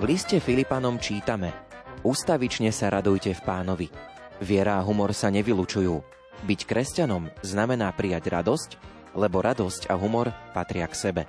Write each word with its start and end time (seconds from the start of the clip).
V 0.00 0.08
liste 0.08 0.40
Filipanom 0.40 0.96
čítame 0.96 1.52
Ustavične 2.00 2.72
sa 2.72 2.88
radujte 2.88 3.36
v 3.36 3.44
pánovi. 3.44 3.92
Viera 4.40 4.80
a 4.80 4.84
humor 4.88 5.12
sa 5.12 5.28
nevylučujú. 5.28 5.92
Byť 6.48 6.60
kresťanom 6.64 7.28
znamená 7.44 7.92
prijať 7.92 8.32
radosť, 8.32 8.70
lebo 9.12 9.44
radosť 9.44 9.92
a 9.92 10.00
humor 10.00 10.32
patria 10.56 10.88
k 10.88 10.96
sebe. 10.96 11.22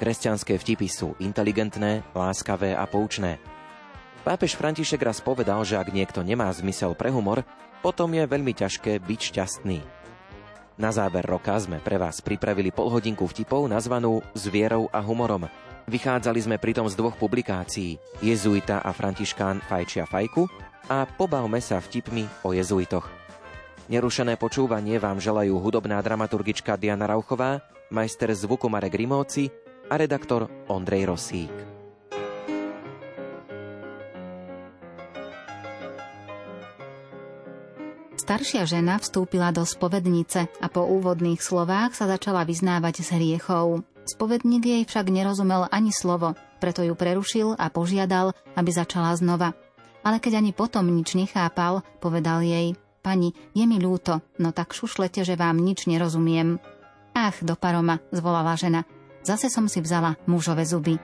Kresťanské 0.00 0.56
vtipy 0.56 0.88
sú 0.88 1.20
inteligentné, 1.20 2.00
láskavé 2.16 2.72
a 2.72 2.88
poučné. 2.88 3.36
Pápež 4.24 4.56
František 4.56 5.04
raz 5.04 5.20
povedal, 5.20 5.60
že 5.68 5.76
ak 5.76 5.92
niekto 5.92 6.24
nemá 6.24 6.48
zmysel 6.56 6.96
pre 6.96 7.12
humor, 7.12 7.44
potom 7.84 8.08
je 8.16 8.24
veľmi 8.24 8.56
ťažké 8.56 9.04
byť 9.04 9.20
šťastný. 9.20 9.84
Na 10.80 10.96
záver 10.96 11.28
roka 11.28 11.52
sme 11.60 11.84
pre 11.84 12.00
vás 12.00 12.24
pripravili 12.24 12.72
polhodinku 12.72 13.28
vtipov 13.28 13.68
nazvanú 13.68 14.24
S 14.32 14.48
a 14.88 15.00
humorom. 15.04 15.44
Vychádzali 15.86 16.42
sme 16.42 16.56
pritom 16.58 16.90
z 16.90 16.98
dvoch 16.98 17.14
publikácií 17.14 18.02
Jezuita 18.18 18.82
a 18.82 18.90
Františkán 18.90 19.62
Fajčia 19.62 20.02
Fajku 20.02 20.50
a 20.90 21.06
Pobavme 21.06 21.62
sa 21.62 21.78
vtipmi 21.78 22.26
o 22.42 22.50
jezuitoch. 22.50 23.06
Nerušené 23.86 24.34
počúvanie 24.34 24.98
vám 24.98 25.22
želajú 25.22 25.62
hudobná 25.62 26.02
dramaturgička 26.02 26.74
Diana 26.74 27.06
Rauchová, 27.06 27.62
majster 27.94 28.34
zvuku 28.34 28.66
Marek 28.66 28.98
Rimóci 28.98 29.46
a 29.86 29.94
redaktor 29.94 30.50
Ondrej 30.66 31.06
Rosík. 31.06 31.54
Staršia 38.18 38.66
žena 38.66 38.98
vstúpila 38.98 39.54
do 39.54 39.62
spovednice 39.62 40.50
a 40.58 40.66
po 40.66 40.82
úvodných 40.82 41.38
slovách 41.38 41.94
sa 41.94 42.10
začala 42.10 42.42
vyznávať 42.42 43.06
z 43.06 43.08
hriechov. 43.14 43.86
Spovedník 44.06 44.62
jej 44.62 44.82
však 44.86 45.10
nerozumel 45.10 45.66
ani 45.66 45.90
slovo, 45.90 46.38
preto 46.62 46.86
ju 46.86 46.94
prerušil 46.94 47.58
a 47.58 47.66
požiadal, 47.74 48.38
aby 48.54 48.70
začala 48.70 49.10
znova. 49.18 49.58
Ale 50.06 50.22
keď 50.22 50.38
ani 50.38 50.54
potom 50.54 50.86
nič 50.86 51.18
nechápal, 51.18 51.82
povedal 51.98 52.46
jej, 52.46 52.78
pani, 53.02 53.34
je 53.50 53.66
mi 53.66 53.82
ľúto, 53.82 54.22
no 54.38 54.54
tak 54.54 54.70
šušlete, 54.78 55.26
že 55.26 55.34
vám 55.34 55.58
nič 55.58 55.90
nerozumiem. 55.90 56.62
Ach, 57.18 57.34
do 57.42 57.58
paroma, 57.58 57.98
zvolala 58.14 58.54
žena. 58.54 58.86
Zase 59.26 59.50
som 59.50 59.66
si 59.66 59.82
vzala 59.82 60.14
mužové 60.30 60.62
zuby. 60.62 61.02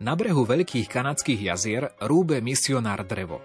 Na 0.00 0.16
brehu 0.16 0.48
veľkých 0.48 0.88
kanadských 0.88 1.52
jazier 1.52 1.92
rúbe 2.00 2.40
misionár 2.40 3.04
drevo. 3.04 3.44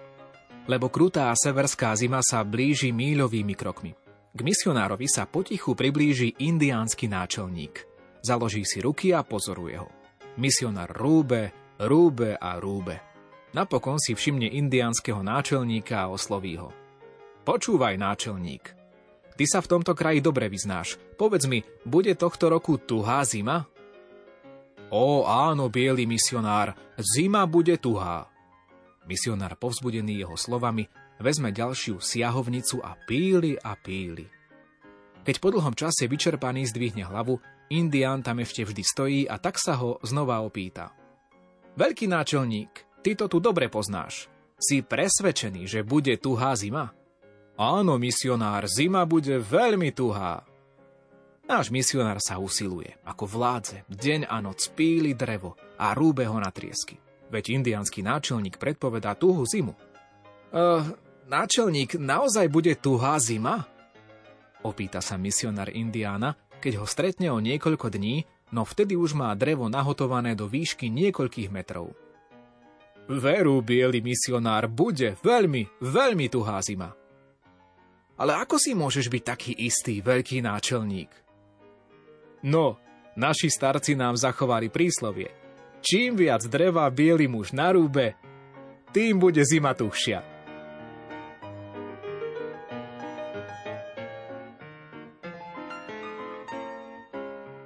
Lebo 0.64 0.88
krutá 0.88 1.28
severská 1.36 1.92
zima 1.92 2.24
sa 2.24 2.40
blíži 2.40 2.88
míľovými 2.88 3.52
krokmi. 3.52 4.03
K 4.34 4.42
misionárovi 4.42 5.06
sa 5.06 5.30
potichu 5.30 5.78
priblíži 5.78 6.34
indiánsky 6.42 7.06
náčelník. 7.06 7.86
Založí 8.18 8.66
si 8.66 8.82
ruky 8.82 9.14
a 9.14 9.22
pozoruje 9.22 9.78
ho. 9.78 9.86
Misionár 10.42 10.90
rúbe, 10.90 11.54
rúbe 11.78 12.34
a 12.34 12.58
rúbe. 12.58 12.98
Napokon 13.54 14.02
si 14.02 14.18
všimne 14.18 14.50
indiánskeho 14.50 15.22
náčelníka 15.22 16.02
a 16.02 16.10
osloví 16.10 16.58
ho. 16.58 16.74
Počúvaj, 17.46 17.94
náčelník. 17.94 18.74
Ty 19.38 19.44
sa 19.46 19.62
v 19.62 19.70
tomto 19.70 19.94
kraji 19.94 20.18
dobre 20.18 20.50
vyznáš. 20.50 20.98
Povedz 21.14 21.46
mi, 21.46 21.62
bude 21.86 22.10
tohto 22.18 22.50
roku 22.50 22.74
tuhá 22.82 23.22
zima? 23.22 23.70
Ó, 24.90 25.30
áno, 25.30 25.70
biely 25.70 26.10
misionár, 26.10 26.74
zima 26.98 27.46
bude 27.46 27.78
tuhá. 27.78 28.26
Misionár 29.06 29.54
povzbudený 29.54 30.26
jeho 30.26 30.34
slovami 30.34 30.90
vezme 31.18 31.54
ďalšiu 31.54 32.02
siahovnicu 32.02 32.82
a 32.82 32.94
píli 32.94 33.58
a 33.58 33.74
píli. 33.78 34.26
Keď 35.24 35.36
po 35.40 35.48
dlhom 35.54 35.72
čase 35.72 36.04
vyčerpaný 36.04 36.68
zdvihne 36.68 37.08
hlavu, 37.08 37.40
Indián 37.72 38.20
tam 38.20 38.44
ešte 38.44 38.60
vždy 38.60 38.82
stojí 38.84 39.20
a 39.24 39.40
tak 39.40 39.56
sa 39.56 39.80
ho 39.80 39.96
znova 40.04 40.44
opýta. 40.44 40.92
Veľký 41.80 42.06
náčelník, 42.06 43.00
ty 43.00 43.16
to 43.16 43.26
tu 43.26 43.40
dobre 43.40 43.72
poznáš. 43.72 44.28
Si 44.60 44.84
presvedčený, 44.84 45.66
že 45.66 45.80
bude 45.80 46.14
tuhá 46.20 46.54
zima? 46.54 46.92
Áno, 47.56 47.96
misionár, 47.96 48.68
zima 48.68 49.08
bude 49.08 49.40
veľmi 49.40 49.90
tuhá. 49.96 50.44
Náš 51.44 51.68
misionár 51.68 52.20
sa 52.24 52.40
usiluje, 52.40 52.96
ako 53.04 53.28
vládze, 53.28 53.84
deň 53.92 54.28
a 54.28 54.40
noc 54.40 54.72
píli 54.72 55.12
drevo 55.12 55.56
a 55.76 55.92
rúbe 55.92 56.24
ho 56.24 56.36
na 56.40 56.48
triesky. 56.48 56.96
Veď 57.28 57.60
indiánsky 57.60 58.00
náčelník 58.00 58.56
predpovedá 58.56 59.12
tuhú 59.16 59.44
zimu. 59.44 59.74
Uh, 60.54 60.86
náčelník, 61.28 61.96
naozaj 62.00 62.46
bude 62.48 62.74
tuhá 62.78 63.16
zima? 63.20 63.64
Opýta 64.64 65.04
sa 65.04 65.20
misionár 65.20 65.68
Indiána, 65.68 66.40
keď 66.64 66.80
ho 66.80 66.86
stretne 66.88 67.28
o 67.28 67.38
niekoľko 67.38 67.92
dní, 67.92 68.24
no 68.56 68.64
vtedy 68.64 68.96
už 68.96 69.12
má 69.12 69.28
drevo 69.36 69.68
nahotované 69.68 70.32
do 70.32 70.48
výšky 70.48 70.88
niekoľkých 70.88 71.52
metrov. 71.52 71.92
Veru, 73.04 73.60
biely 73.60 74.00
misionár, 74.00 74.64
bude 74.72 75.20
veľmi, 75.20 75.68
veľmi 75.84 76.26
tuhá 76.32 76.64
zima. 76.64 76.96
Ale 78.16 78.32
ako 78.40 78.56
si 78.56 78.72
môžeš 78.72 79.12
byť 79.12 79.22
taký 79.22 79.52
istý, 79.52 80.00
veľký 80.00 80.40
náčelník? 80.40 81.12
No, 82.48 82.80
naši 83.12 83.52
starci 83.52 83.92
nám 83.92 84.16
zachovali 84.16 84.72
príslovie. 84.72 85.28
Čím 85.84 86.16
viac 86.16 86.48
dreva 86.48 86.88
biely 86.88 87.28
muž 87.28 87.52
narúbe, 87.52 88.16
tým 88.96 89.20
bude 89.20 89.44
zima 89.44 89.76
tuhšia. 89.76 90.33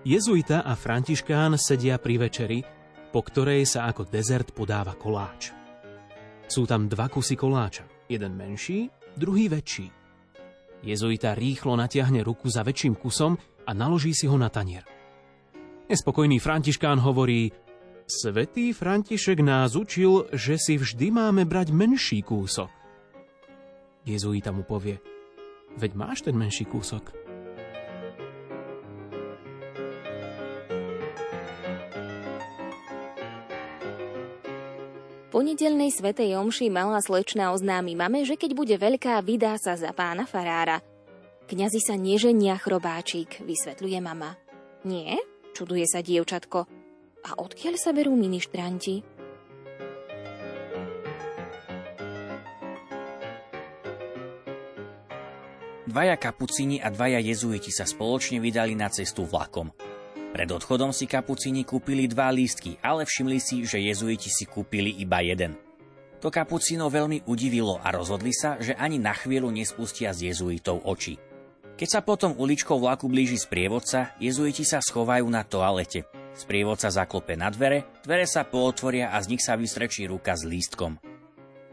Jezuita 0.09 0.65
a 0.65 0.73
Františkán 0.73 1.61
sedia 1.61 2.01
pri 2.01 2.17
večeri, 2.17 2.65
po 3.13 3.21
ktorej 3.21 3.69
sa 3.69 3.93
ako 3.93 4.09
dezert 4.09 4.57
podáva 4.57 4.97
koláč. 4.97 5.53
Sú 6.49 6.65
tam 6.65 6.89
dva 6.89 7.13
kusy 7.13 7.37
koláča, 7.37 7.85
jeden 8.09 8.33
menší, 8.33 8.89
druhý 9.13 9.53
väčší. 9.53 9.93
Jezuita 10.81 11.37
rýchlo 11.37 11.77
natiahne 11.77 12.25
ruku 12.25 12.49
za 12.49 12.65
väčším 12.65 12.97
kusom 12.97 13.37
a 13.69 13.71
naloží 13.77 14.17
si 14.17 14.25
ho 14.25 14.41
na 14.41 14.49
tanier. 14.49 14.89
Nespokojný 15.93 16.41
Františkán 16.41 17.05
hovorí, 17.05 17.53
Svetý 18.09 18.73
František 18.73 19.45
nás 19.45 19.77
učil, 19.77 20.33
že 20.33 20.57
si 20.57 20.81
vždy 20.81 21.13
máme 21.13 21.45
brať 21.45 21.69
menší 21.69 22.25
kúsok. 22.25 22.73
Jezuita 24.09 24.57
mu 24.57 24.65
povie, 24.65 24.97
veď 25.77 25.93
máš 25.93 26.25
ten 26.25 26.33
menší 26.33 26.65
kúsok. 26.65 27.28
Po 35.39 35.47
nedelnej 35.47 35.95
svetej 35.95 36.35
omši 36.35 36.67
malá 36.67 36.99
slečna 36.99 37.55
oznámi 37.55 37.95
mame, 37.95 38.27
že 38.27 38.35
keď 38.35 38.59
bude 38.59 38.75
veľká, 38.75 39.23
vydá 39.23 39.55
sa 39.55 39.79
za 39.79 39.95
pána 39.95 40.27
farára. 40.27 40.83
Kňazi 41.47 41.79
sa 41.79 41.95
neženia 41.95 42.59
chrobáčik, 42.59 43.47
vysvetľuje 43.47 44.03
mama. 44.03 44.35
Nie? 44.83 45.15
Čuduje 45.55 45.87
sa 45.87 46.03
dievčatko. 46.03 46.59
A 47.23 47.31
odkiaľ 47.39 47.79
sa 47.79 47.95
berú 47.95 48.19
ministranti? 48.19 48.99
Dvaja 55.87 56.19
kapucíni 56.19 56.83
a 56.83 56.91
dvaja 56.91 57.23
jezuiti 57.23 57.71
sa 57.71 57.87
spoločne 57.87 58.43
vydali 58.43 58.75
na 58.75 58.91
cestu 58.91 59.23
vlakom. 59.23 59.71
Pred 60.39 60.55
odchodom 60.55 60.95
si 60.95 61.11
kapucíni 61.11 61.67
kúpili 61.67 62.07
dva 62.07 62.31
lístky, 62.31 62.79
ale 62.79 63.03
všimli 63.03 63.43
si, 63.43 63.67
že 63.67 63.83
jezuiti 63.83 64.31
si 64.31 64.47
kúpili 64.47 64.95
iba 65.03 65.19
jeden. 65.19 65.59
To 66.23 66.31
kapucínov 66.31 66.95
veľmi 66.95 67.27
udivilo 67.27 67.83
a 67.83 67.91
rozhodli 67.91 68.31
sa, 68.31 68.55
že 68.63 68.71
ani 68.79 69.03
na 69.03 69.19
chvíľu 69.19 69.51
nespustia 69.51 70.15
z 70.15 70.31
jezuitov 70.31 70.87
oči. 70.87 71.19
Keď 71.75 71.89
sa 71.91 72.07
potom 72.07 72.39
uličkou 72.39 72.79
vlaku 72.79 73.11
blíži 73.11 73.35
sprievodca, 73.35 74.15
jezuiti 74.23 74.63
sa 74.63 74.79
schovajú 74.79 75.27
na 75.27 75.43
toalete. 75.43 76.07
Sprievodca 76.39 76.87
zaklope 76.87 77.35
na 77.35 77.51
dvere, 77.51 77.91
dvere 78.07 78.23
sa 78.31 78.47
pootvoria 78.47 79.11
a 79.11 79.19
z 79.19 79.35
nich 79.35 79.43
sa 79.43 79.59
vystrečí 79.59 80.07
ruka 80.07 80.39
s 80.39 80.47
lístkom. 80.47 81.03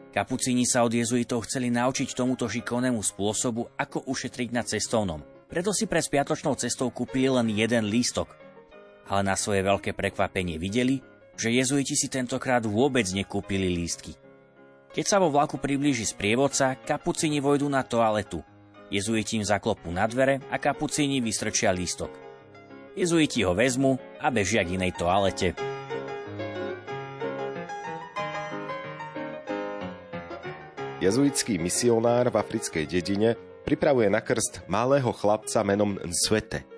Kapucíni 0.09 0.65
sa 0.65 0.81
od 0.81 0.97
jezuitov 0.97 1.45
chceli 1.45 1.69
naučiť 1.69 2.17
tomuto 2.17 2.49
šikovnému 2.49 2.97
spôsobu, 2.97 3.77
ako 3.77 4.09
ušetriť 4.09 4.49
na 4.49 4.65
cestovnom. 4.65 5.21
Preto 5.45 5.69
si 5.69 5.85
pred 5.85 6.01
spiatočnou 6.01 6.57
cestou 6.57 6.89
kúpili 6.89 7.29
len 7.29 7.45
jeden 7.53 7.93
lístok. 7.93 8.44
Ale 9.05 9.21
na 9.21 9.35
svoje 9.37 9.61
veľké 9.61 9.93
prekvapenie 9.93 10.57
videli, 10.57 11.01
že 11.37 11.53
jezuiti 11.53 11.93
si 11.93 12.09
tentokrát 12.09 12.63
vôbec 12.65 13.05
nekúpili 13.13 13.69
lístky. 13.69 14.17
Keď 14.95 15.05
sa 15.05 15.19
vo 15.19 15.29
vlaku 15.29 15.59
priblíži 15.59 16.07
sprievodca, 16.07 16.79
kapucíni 16.81 17.43
vojdu 17.43 17.67
na 17.67 17.83
toaletu– 17.83 18.41
Jezuiti 18.93 19.41
im 19.41 19.45
zaklopú 19.45 19.89
na 19.89 20.05
dvere 20.05 20.45
a 20.53 20.61
kapucíni 20.61 21.17
vystrčia 21.17 21.73
lístok. 21.73 22.13
Jezuiti 22.93 23.41
ho 23.41 23.57
vezmu 23.57 23.97
a 24.21 24.29
bežia 24.29 24.61
k 24.61 24.77
inej 24.77 24.93
toalete. 24.95 25.57
Jezuitský 31.01 31.59
misionár 31.59 32.31
v 32.31 32.39
africkej 32.39 32.85
dedine 32.87 33.35
pripravuje 33.67 34.09
na 34.09 34.23
krst 34.23 34.63
malého 34.69 35.11
chlapca 35.11 35.61
menom 35.65 35.97
Svete. 36.13 36.74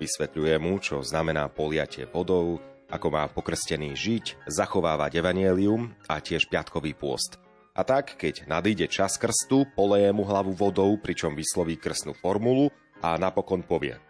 Vysvetľuje 0.00 0.56
mu, 0.56 0.80
čo 0.80 1.04
znamená 1.04 1.52
poliatie 1.52 2.08
vodou, 2.08 2.56
ako 2.88 3.06
má 3.12 3.28
pokrstený 3.28 3.92
žiť, 3.92 4.48
zachovávať 4.48 5.20
evanielium 5.20 5.92
a 6.08 6.18
tiež 6.18 6.48
piatkový 6.48 6.96
pôst. 6.96 7.36
A 7.76 7.84
tak, 7.86 8.16
keď 8.16 8.48
nadíde 8.48 8.88
čas 8.88 9.20
krstu, 9.20 9.68
poleje 9.76 10.10
mu 10.10 10.26
hlavu 10.26 10.56
vodou, 10.56 10.96
pričom 10.96 11.36
vysloví 11.36 11.76
krstnú 11.76 12.16
formulu 12.18 12.72
a 12.98 13.14
napokon 13.20 13.62
povie 13.62 14.00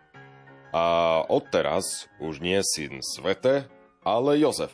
A 0.70 1.20
odteraz 1.26 2.06
už 2.22 2.38
nie 2.38 2.62
syn 2.62 3.02
Svete, 3.02 3.66
ale 4.06 4.38
Jozef. 4.38 4.72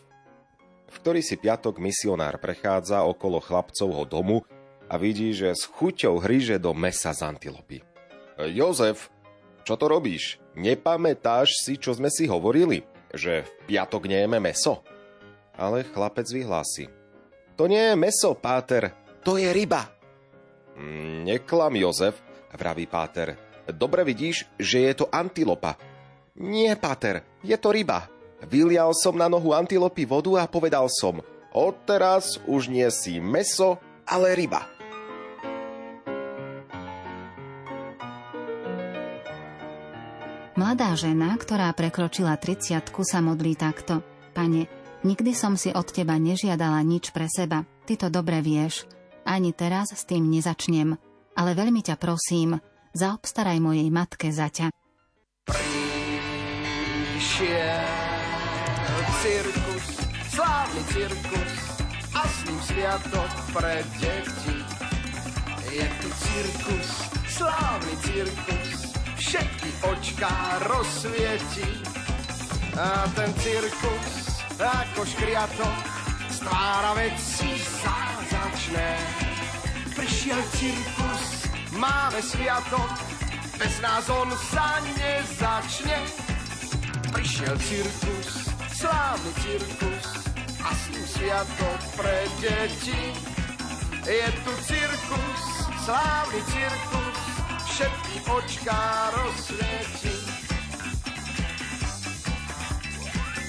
V 0.87 0.97
ktorý 1.03 1.25
si 1.25 1.35
piatok 1.35 1.83
misionár 1.83 2.39
prechádza 2.39 3.03
okolo 3.03 3.43
chlapcovho 3.43 4.05
domu 4.07 4.47
a 4.87 5.01
vidí, 5.01 5.35
že 5.35 5.51
s 5.51 5.67
chuťou 5.67 6.23
hríže 6.23 6.62
do 6.62 6.71
mesa 6.77 7.11
z 7.11 7.27
antilopy. 7.27 7.83
Jozef, 8.39 9.11
čo 9.67 9.75
to 9.75 9.91
robíš? 9.91 10.39
Nepamätáš 10.55 11.59
si, 11.59 11.75
čo 11.75 11.91
sme 11.91 12.07
si 12.07 12.31
hovorili? 12.31 12.87
Že 13.11 13.43
v 13.43 13.51
piatok 13.67 14.07
nejeme 14.07 14.39
meso? 14.39 14.87
Ale 15.59 15.83
chlapec 15.91 16.31
vyhlási. 16.31 16.87
To 17.59 17.67
nie 17.67 17.83
je 17.91 17.95
meso, 17.99 18.31
páter, 18.39 18.95
to 19.27 19.43
je 19.43 19.51
ryba. 19.51 19.91
Mm, 20.79 21.27
neklam, 21.27 21.75
Jozef, 21.75 22.15
vraví 22.55 22.87
páter. 22.87 23.35
Dobre 23.67 24.07
vidíš, 24.07 24.47
že 24.55 24.87
je 24.87 25.03
to 25.03 25.11
antilopa. 25.11 25.75
Nie, 26.39 26.79
páter, 26.79 27.27
je 27.43 27.59
to 27.59 27.75
ryba. 27.75 28.07
Vylial 28.47 28.95
som 28.95 29.19
na 29.19 29.27
nohu 29.27 29.51
antilopy 29.51 30.07
vodu 30.07 30.39
a 30.39 30.47
povedal 30.47 30.87
som, 30.87 31.27
odteraz 31.51 32.39
už 32.47 32.71
nie 32.71 32.87
si 32.95 33.19
meso, 33.19 33.83
ale 34.07 34.39
ryba. 34.39 34.75
Mladá 40.56 40.97
žena, 40.97 41.37
ktorá 41.37 41.69
prekročila 41.76 42.32
30 42.41 42.88
sa 43.05 43.20
modlí 43.20 43.61
takto. 43.61 44.00
Pane, 44.32 44.64
nikdy 45.05 45.37
som 45.37 45.53
si 45.53 45.69
od 45.69 45.85
teba 45.93 46.17
nežiadala 46.17 46.81
nič 46.81 47.12
pre 47.12 47.29
seba. 47.29 47.69
Ty 47.85 47.94
to 48.00 48.08
dobre 48.08 48.41
vieš. 48.41 48.88
Ani 49.29 49.53
teraz 49.53 49.93
s 49.93 50.08
tým 50.08 50.32
nezačnem. 50.32 50.97
Ale 51.37 51.53
veľmi 51.53 51.85
ťa 51.85 52.00
prosím, 52.00 52.56
zaobstaraj 52.97 53.61
mojej 53.61 53.93
matke 53.93 54.32
za 54.32 54.49
ťa. 54.49 54.73
Prišiel 55.44 56.56
cirkus, 59.20 59.87
slávny 60.32 60.82
cirkus 60.88 61.52
a 62.17 62.23
s 62.25 62.37
ním 62.49 62.61
sviatok 62.64 63.32
pre 63.52 63.85
deti. 64.00 64.56
Je 65.69 65.87
tu 66.00 66.09
cirkus, 66.09 66.88
slávny 67.29 67.94
cirkus, 68.09 68.75
všetky 69.26 69.70
očká 69.82 70.62
rozsvieti. 70.70 71.67
A 72.78 73.11
ten 73.19 73.34
cirkus, 73.43 74.38
ako 74.55 75.02
škriatok, 75.02 75.78
stvára 76.31 76.94
veci 76.94 77.58
zázračné. 77.58 78.88
Prišiel 79.99 80.38
cirkus, 80.55 81.50
máme 81.75 82.20
sviatok, 82.23 82.93
bez 83.58 83.75
nás 83.82 84.06
on 84.12 84.31
sa 84.52 84.78
nezačne. 84.94 85.99
Prišiel 87.11 87.56
cirkus, 87.58 88.52
slávny 88.76 89.32
cirkus, 89.43 90.06
a 90.62 90.70
s 90.70 90.84
ním 90.93 91.06
sviatok 91.08 91.81
pre 91.99 92.19
deti. 92.38 93.02
Je 94.06 94.28
tu 94.46 94.52
cirkus, 94.62 95.43
slávny 95.82 96.40
cirkus, 96.52 97.16
všetky 97.76 98.17
očká 98.25 99.12
rozsvieti. 99.12 100.17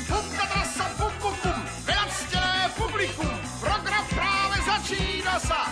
Pupka 0.04 0.46
trasa, 0.52 0.86
pum, 1.00 1.14
pum, 1.24 1.36
pum, 1.40 1.60
veľactené 1.88 2.68
publikum, 2.76 3.36
program 3.64 4.04
práve 4.12 4.58
začína 4.68 5.36
sa. 5.40 5.72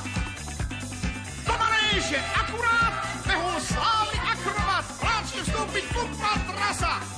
Do 1.43 1.51
manéže 1.51 2.15
akurát 2.15 2.95
behol 3.27 3.59
slávny 3.59 4.19
akrobat, 4.23 4.85
vláčne 5.03 5.41
vstúpiť 5.43 5.85
pupka 5.91 6.31
trasa. 6.47 7.14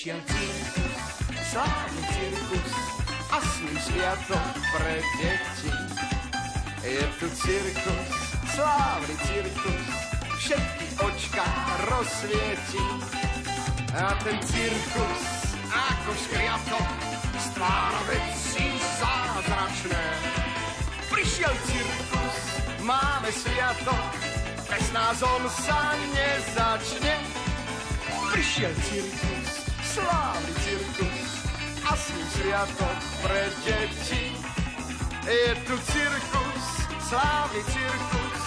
Prišiel 0.00 0.24
cirkus, 0.32 0.96
slávny 1.52 2.02
cirkus 2.08 2.72
a 3.28 3.36
s 3.36 3.52
ním 3.60 3.76
sviatok 3.84 4.52
pre 4.72 4.96
deti. 5.20 5.72
Je 6.80 7.04
tu 7.20 7.28
cirkus, 7.28 8.08
slávny 8.48 9.14
cirkus, 9.28 9.84
všetky 10.40 10.86
očka 11.04 11.44
rozsvieti. 11.92 12.84
A 13.92 14.16
ten 14.24 14.40
cirkus, 14.40 15.52
ako 15.68 16.10
škriatok, 16.16 16.90
stvára 17.36 18.00
veci 18.08 18.72
zázračné. 19.04 20.06
Prišiel 21.12 21.52
cirkus, 21.68 22.36
máme 22.88 23.28
sviatok, 23.28 24.16
bez 24.64 24.84
nás 24.96 25.20
on 25.20 25.44
sa 25.44 25.92
nezačne. 25.92 27.20
Prišiel 28.32 28.72
cirkus, 28.88 29.39
slávny 29.94 30.52
cirkus 30.62 31.30
a 31.82 31.96
s 31.96 32.04
ním 32.14 32.26
sviatok 32.30 32.98
pre 33.22 33.42
deti. 33.66 34.24
Je 35.26 35.54
tu 35.66 35.74
cirkus, 35.78 36.64
slávny 37.10 37.60
cirkus, 37.74 38.42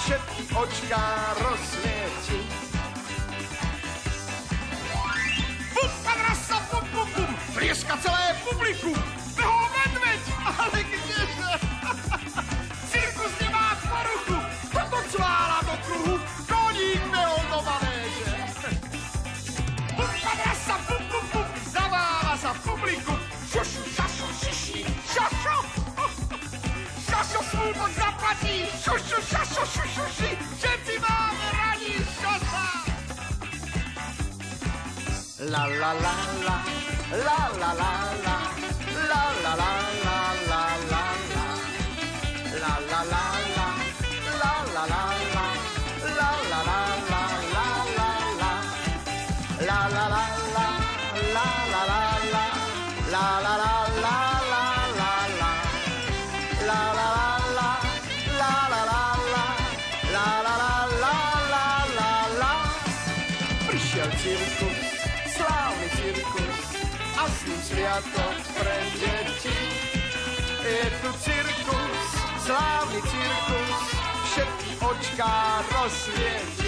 všetky 0.00 0.42
očká 0.56 1.04
rozsvieti. 1.44 2.40
Bum, 5.76 5.92
rasa, 6.28 6.56
bum, 6.72 6.84
bum, 6.92 7.08
bum, 7.16 7.32
plieska 7.54 7.96
celé 8.00 8.36
publikum, 8.44 8.96
behol 9.36 9.66
medveď, 9.76 10.22
ale 10.48 10.80
kdeže? 10.80 11.75
Smútok 28.26 28.36
zaplatí, 28.36 28.66
šušu, 28.84 29.18
šašo, 29.30 29.64
šušu, 29.74 30.04
ši, 30.16 30.30
všetci 30.58 30.94
máme 31.02 31.46
radi 31.58 31.94
šaša. 32.20 32.64
La 35.50 35.66
la 35.66 35.92
la 35.92 36.14
la, 36.46 36.56
la 37.10 37.40
la 37.60 37.72
la 37.74 37.92
la, 38.24 38.36
la 39.10 39.24
la 39.42 39.54
la 39.54 39.70
la 40.04 40.18
la 40.48 40.50
la 40.50 40.62
la, 40.90 41.04
la 42.60 42.74
la 42.90 43.02
la 43.02 43.24
la, 43.56 43.68
la 44.16 44.54
la 44.74 44.82
la 44.82 44.82
la, 44.82 44.82
la 44.82 44.82
la 44.82 44.82
la 44.82 44.86
la 44.86 44.90
la 44.90 45.04
la 45.06 45.12
la, 45.36 45.52
la 49.66 49.78
la 49.78 50.04
la 50.06 50.08
la, 50.08 50.08
la 50.08 50.08
la 50.08 50.08
la 50.08 50.24
la, 50.56 50.68
la 51.34 51.48
la 51.58 51.94
la 53.10 53.24
la 53.40 53.56
la 53.58 53.65
všetky 74.96 75.20
očká 75.20 76.65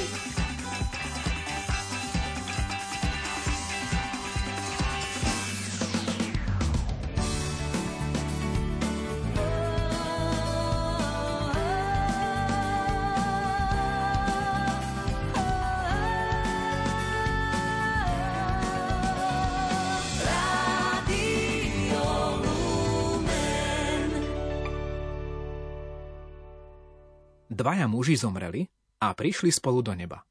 Dvaja 27.58 27.90
muži 27.90 28.14
zomreli 28.14 28.70
a 29.02 29.10
prišli 29.18 29.50
spolu 29.50 29.82
do 29.82 29.90
neba. 29.90 30.22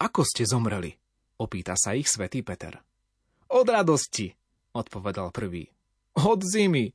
Ako 0.00 0.24
ste 0.24 0.48
zomreli? 0.48 0.96
Opýta 1.36 1.76
sa 1.76 1.92
ich 1.92 2.08
svätý 2.08 2.40
Peter. 2.40 2.80
Od 3.52 3.68
radosti, 3.68 4.32
odpovedal 4.72 5.28
prvý. 5.28 5.68
Od 6.16 6.40
zimy, 6.40 6.88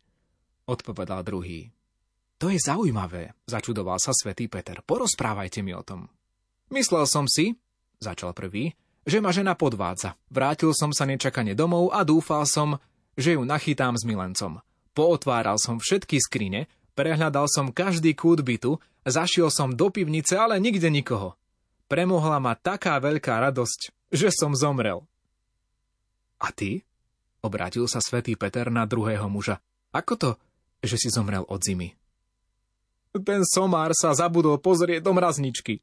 odpovedal 0.66 1.22
druhý. 1.22 1.70
To 2.42 2.50
je 2.50 2.58
zaujímavé, 2.58 3.38
začudoval 3.46 4.02
sa 4.02 4.10
svätý 4.10 4.50
Peter. 4.50 4.82
Porozprávajte 4.82 5.62
mi 5.62 5.78
o 5.78 5.86
tom. 5.86 6.10
Myslel 6.74 7.06
som 7.06 7.30
si, 7.30 7.54
začal 8.02 8.34
prvý, 8.34 8.74
že 9.06 9.22
ma 9.22 9.30
žena 9.30 9.54
podvádza. 9.54 10.18
Vrátil 10.34 10.74
som 10.74 10.90
sa 10.90 11.06
nečakane 11.06 11.54
domov 11.54 11.94
a 11.94 12.02
dúfal 12.02 12.50
som, 12.50 12.82
že 13.14 13.38
ju 13.38 13.46
nachytám 13.46 13.94
s 13.94 14.02
milencom. 14.02 14.66
Pootváral 14.98 15.62
som 15.62 15.78
všetky 15.78 16.18
skrine, 16.18 16.66
prehľadal 16.98 17.46
som 17.46 17.70
každý 17.70 18.18
kút 18.18 18.42
bytu, 18.42 18.82
zašiel 19.08 19.52
som 19.54 19.76
do 19.76 19.92
pivnice, 19.92 20.36
ale 20.36 20.60
nikde 20.60 20.88
nikoho. 20.88 21.36
Premohla 21.90 22.38
ma 22.38 22.54
taká 22.54 23.00
veľká 23.02 23.42
radosť, 23.50 24.12
že 24.14 24.30
som 24.30 24.54
zomrel. 24.54 25.06
A 26.40 26.54
ty? 26.54 26.88
Obrátil 27.40 27.88
sa 27.88 28.04
svätý 28.04 28.36
Peter 28.36 28.68
na 28.68 28.84
druhého 28.84 29.26
muža. 29.32 29.64
Ako 29.96 30.14
to, 30.20 30.32
že 30.84 31.00
si 31.00 31.08
zomrel 31.10 31.44
od 31.48 31.60
zimy? 31.64 31.96
Ten 33.26 33.42
somár 33.42 33.92
sa 33.98 34.14
zabudol 34.14 34.62
pozrieť 34.62 35.02
do 35.02 35.12
mrazničky. 35.18 35.82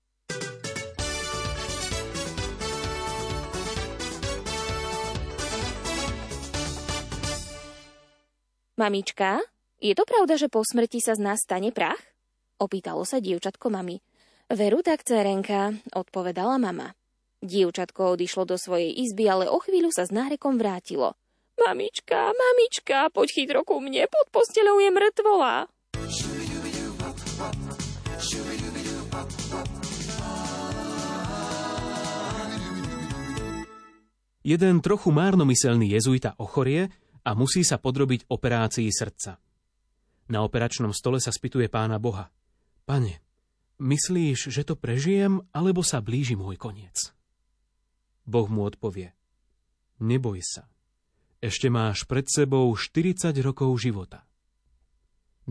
Mamička, 8.77 9.41
je 9.81 9.97
to 9.97 10.05
pravda, 10.05 10.37
že 10.37 10.53
po 10.53 10.61
smrti 10.61 11.01
sa 11.01 11.17
z 11.17 11.25
nás 11.25 11.41
stane 11.41 11.73
prach? 11.73 12.16
Opýtalo 12.57 13.05
sa 13.05 13.21
dievčatko 13.21 13.69
mami. 13.69 14.01
Veru 14.49 14.81
tak, 14.81 15.05
cerenka, 15.05 15.77
odpovedala 15.93 16.57
mama. 16.57 16.97
Dievčatko 17.45 18.17
odišlo 18.17 18.49
do 18.49 18.57
svojej 18.57 18.97
izby, 18.97 19.29
ale 19.29 19.45
o 19.45 19.61
chvíľu 19.61 19.93
sa 19.93 20.09
s 20.09 20.15
nárekom 20.15 20.57
vrátilo. 20.57 21.13
Mamička, 21.61 22.33
mamička, 22.33 23.13
poď 23.13 23.29
chytro 23.33 23.61
ku 23.65 23.77
mne, 23.81 24.09
pod 24.09 24.29
posteľou 24.33 24.81
je 24.81 24.91
mŕtvola. 24.93 25.55
Jeden 34.47 34.79
trochu 34.79 35.11
márnomyselný 35.11 35.91
jezuita 35.91 36.39
ochorie 36.39 36.89
a 37.27 37.35
musí 37.35 37.67
sa 37.67 37.83
podrobiť 37.83 38.31
operácii 38.31 38.89
srdca. 38.89 39.43
Na 40.31 40.47
operačnom 40.47 40.95
stole 40.95 41.19
sa 41.19 41.35
spýtuje 41.35 41.67
pána 41.67 41.99
Boha. 41.99 42.31
Pane, 42.87 43.19
myslíš, 43.83 44.55
že 44.55 44.63
to 44.63 44.79
prežijem, 44.79 45.43
alebo 45.51 45.83
sa 45.83 45.99
blíži 45.99 46.39
môj 46.39 46.55
koniec? 46.55 47.11
Boh 48.23 48.47
mu 48.47 48.63
odpovie. 48.63 49.11
Neboj 49.99 50.39
sa. 50.47 50.71
Ešte 51.43 51.67
máš 51.67 52.07
pred 52.07 52.31
sebou 52.31 52.71
40 52.71 53.35
rokov 53.43 53.75
života. 53.83 54.23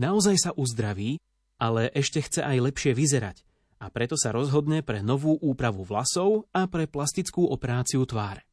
Naozaj 0.00 0.36
sa 0.40 0.50
uzdraví, 0.56 1.20
ale 1.60 1.92
ešte 1.92 2.24
chce 2.24 2.40
aj 2.40 2.72
lepšie 2.72 2.92
vyzerať 2.96 3.44
a 3.80 3.92
preto 3.92 4.16
sa 4.16 4.32
rozhodne 4.32 4.80
pre 4.80 5.04
novú 5.04 5.36
úpravu 5.36 5.84
vlasov 5.84 6.48
a 6.56 6.64
pre 6.64 6.88
plastickú 6.88 7.48
operáciu 7.52 8.04
tváre. 8.08 8.48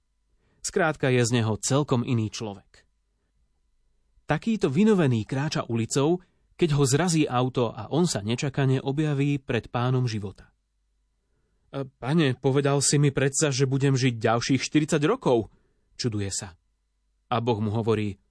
Skrátka 0.59 1.07
je 1.11 1.23
z 1.23 1.39
neho 1.39 1.55
celkom 1.59 2.03
iný 2.03 2.31
človek. 2.31 2.83
Takýto 4.27 4.71
vynovený 4.71 5.27
kráča 5.27 5.67
ulicou, 5.67 6.23
keď 6.55 6.69
ho 6.77 6.83
zrazí 6.85 7.23
auto 7.25 7.73
a 7.73 7.89
on 7.89 8.05
sa 8.05 8.21
nečakane 8.21 8.79
objaví 8.79 9.41
pred 9.41 9.69
pánom 9.69 10.05
života. 10.05 10.53
E, 11.73 11.85
pane, 11.85 12.37
povedal 12.37 12.79
si 12.85 13.01
mi 13.01 13.09
predsa, 13.09 13.49
že 13.49 13.65
budem 13.65 13.97
žiť 13.97 14.21
ďalších 14.21 14.61
40 14.61 15.01
rokov, 15.09 15.49
čuduje 15.97 16.29
sa. 16.29 16.53
A 17.33 17.41
Boh 17.41 17.57
mu 17.57 17.73
hovorí, 17.73 18.21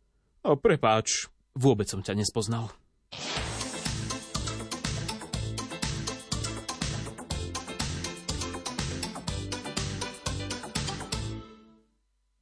o, 0.46 0.54
prepáč, 0.54 1.26
vôbec 1.58 1.90
som 1.90 2.02
ťa 2.02 2.14
nespoznal. 2.14 2.70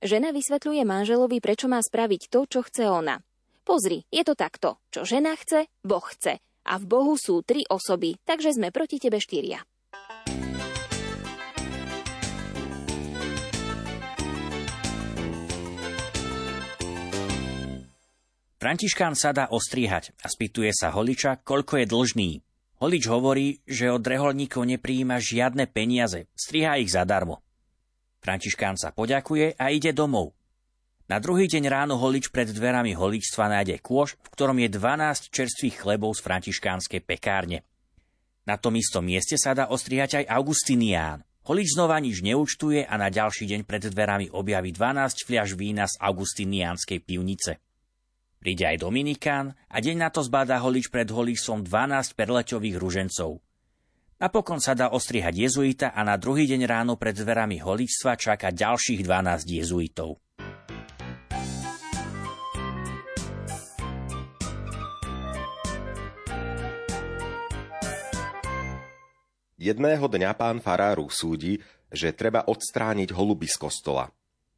Žena 0.00 0.32
vysvetľuje 0.32 0.82
manželovi, 0.88 1.44
prečo 1.44 1.68
má 1.68 1.76
spraviť 1.76 2.32
to, 2.32 2.48
čo 2.48 2.60
chce 2.64 2.88
ona. 2.88 3.20
Pozri, 3.70 4.02
je 4.10 4.26
to 4.26 4.34
takto. 4.34 4.82
Čo 4.90 5.06
žena 5.06 5.30
chce, 5.38 5.70
Boh 5.86 6.02
chce. 6.02 6.42
A 6.66 6.74
v 6.82 6.90
Bohu 6.90 7.14
sú 7.14 7.38
tri 7.46 7.62
osoby, 7.70 8.18
takže 8.26 8.58
sme 8.58 8.74
proti 8.74 8.98
tebe 8.98 9.22
štyria. 9.22 9.62
Františkán 18.58 19.14
sa 19.14 19.30
dá 19.30 19.46
ostrihať 19.54 20.18
a 20.18 20.26
spýtuje 20.26 20.74
sa 20.74 20.90
holiča, 20.90 21.38
koľko 21.38 21.78
je 21.78 21.86
dlžný. 21.86 22.30
Holič 22.82 23.06
hovorí, 23.06 23.62
že 23.70 23.94
od 23.94 24.02
reholníkov 24.02 24.66
nepríjima 24.66 25.22
žiadne 25.22 25.70
peniaze, 25.70 26.26
striha 26.34 26.74
ich 26.82 26.90
zadarmo. 26.90 27.38
Františkán 28.18 28.74
sa 28.74 28.90
poďakuje 28.90 29.54
a 29.54 29.70
ide 29.70 29.94
domov. 29.94 30.34
Na 31.10 31.18
druhý 31.18 31.50
deň 31.50 31.66
ráno 31.66 31.98
holič 31.98 32.30
pred 32.30 32.46
dverami 32.46 32.94
holičstva 32.94 33.50
nájde 33.50 33.82
kôš, 33.82 34.14
v 34.14 34.30
ktorom 34.30 34.62
je 34.62 34.70
12 34.70 35.34
čerstvých 35.34 35.82
chlebov 35.82 36.14
z 36.14 36.22
františkánskej 36.22 37.02
pekárne. 37.02 37.66
Na 38.46 38.54
tom 38.54 38.78
istom 38.78 39.02
mieste 39.02 39.34
sa 39.34 39.50
dá 39.50 39.66
ostrihať 39.74 40.22
aj 40.22 40.30
Augustinián. 40.30 41.26
Holič 41.50 41.74
znova 41.74 41.98
nič 41.98 42.22
neúčtuje 42.22 42.86
a 42.86 42.94
na 42.94 43.10
ďalší 43.10 43.42
deň 43.50 43.66
pred 43.66 43.90
dverami 43.90 44.30
objaví 44.30 44.70
12 44.70 45.26
fľaš 45.26 45.58
vína 45.58 45.90
z 45.90 45.98
augustiniánskej 45.98 47.02
pivnice. 47.02 47.58
Príde 48.38 48.70
aj 48.70 48.78
Dominikán 48.78 49.58
a 49.66 49.82
deň 49.82 50.06
na 50.06 50.14
to 50.14 50.22
zbadá 50.22 50.62
holič 50.62 50.94
pred 50.94 51.10
holičstvom 51.10 51.66
12 51.66 52.14
perleťových 52.14 52.78
ružencov. 52.78 53.42
Napokon 54.22 54.62
sa 54.62 54.78
dá 54.78 54.94
ostrihať 54.94 55.42
jezuita 55.42 55.90
a 55.90 56.06
na 56.06 56.14
druhý 56.14 56.46
deň 56.46 56.70
ráno 56.70 56.94
pred 56.94 57.18
dverami 57.18 57.58
holičstva 57.58 58.14
čaká 58.14 58.54
ďalších 58.54 59.02
12 59.02 59.58
jezuitov. 59.58 60.22
Jedného 69.60 70.08
dňa 70.08 70.32
pán 70.40 70.64
faráru 70.64 71.12
súdi, 71.12 71.60
že 71.92 72.16
treba 72.16 72.48
odstrániť 72.48 73.12
holuby 73.12 73.44
z 73.44 73.60
kostola. 73.60 74.08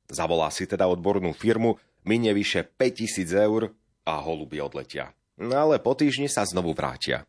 Zavolá 0.06 0.46
si 0.54 0.62
teda 0.70 0.86
odbornú 0.86 1.34
firmu, 1.34 1.74
minie 2.06 2.30
vyše 2.30 2.62
5000 2.62 3.26
eur 3.34 3.74
a 4.06 4.22
holuby 4.22 4.62
odletia. 4.62 5.10
No 5.42 5.58
ale 5.58 5.82
po 5.82 5.98
týždni 5.98 6.30
sa 6.30 6.46
znovu 6.46 6.70
vrátia 6.70 7.26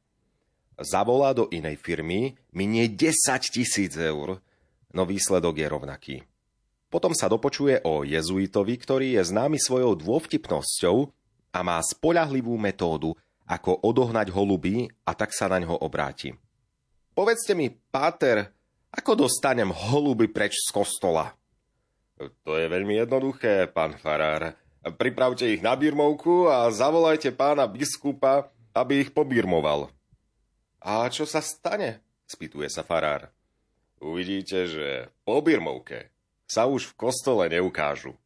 zavolá 0.80 1.34
do 1.34 1.50
inej 1.50 1.78
firmy, 1.78 2.36
minie 2.54 2.90
10 2.90 3.14
tisíc 3.50 3.94
eur, 3.94 4.42
no 4.94 5.02
výsledok 5.06 5.58
je 5.58 5.68
rovnaký. 5.68 6.16
Potom 6.90 7.18
sa 7.18 7.26
dopočuje 7.26 7.82
o 7.82 8.06
jezuitovi, 8.06 8.78
ktorý 8.78 9.18
je 9.18 9.24
známy 9.34 9.58
svojou 9.58 9.98
dôvtipnosťou 9.98 11.10
a 11.54 11.60
má 11.66 11.82
spolahlivú 11.82 12.54
metódu, 12.58 13.18
ako 13.50 13.82
odohnať 13.82 14.30
holuby 14.30 14.88
a 15.04 15.12
tak 15.18 15.34
sa 15.34 15.50
na 15.50 15.60
ňo 15.60 15.82
obráti. 15.82 16.38
Povedzte 17.14 17.54
mi, 17.54 17.70
páter, 17.70 18.50
ako 18.90 19.30
dostanem 19.30 19.70
holuby 19.70 20.26
preč 20.34 20.58
z 20.66 20.74
kostola? 20.74 21.30
To 22.18 22.58
je 22.58 22.66
veľmi 22.66 22.98
jednoduché, 23.06 23.70
pán 23.70 23.98
farár. 24.02 24.58
Pripravte 24.98 25.46
ich 25.46 25.62
na 25.62 25.78
birmovku 25.78 26.50
a 26.50 26.74
zavolajte 26.74 27.30
pána 27.38 27.70
biskupa, 27.70 28.50
aby 28.74 29.06
ich 29.06 29.14
pobirmoval. 29.14 29.94
A 30.82 31.06
čo 31.14 31.30
sa 31.30 31.40
stane? 31.40 32.02
spýtuje 32.26 32.66
sa 32.68 32.82
farár. 32.82 33.30
Uvidíte, 34.02 34.66
že 34.66 35.14
po 35.22 35.40
birmovke 35.40 36.10
sa 36.50 36.66
už 36.66 36.92
v 36.92 36.98
kostole 36.98 37.46
neukážu. 37.48 38.18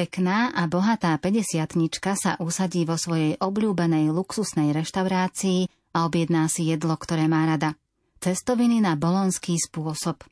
Pekná 0.00 0.48
a 0.56 0.64
bohatá 0.64 1.12
50 1.20 1.76
sa 2.16 2.32
usadí 2.40 2.88
vo 2.88 2.96
svojej 2.96 3.36
obľúbenej 3.36 4.08
luxusnej 4.08 4.72
reštaurácii 4.72 5.68
a 5.92 6.08
objedná 6.08 6.48
si 6.48 6.72
jedlo, 6.72 6.96
ktoré 6.96 7.28
má 7.28 7.44
rada. 7.44 7.76
Cestoviny 8.16 8.80
na 8.80 8.96
bolonský 8.96 9.60
spôsob. 9.60 10.24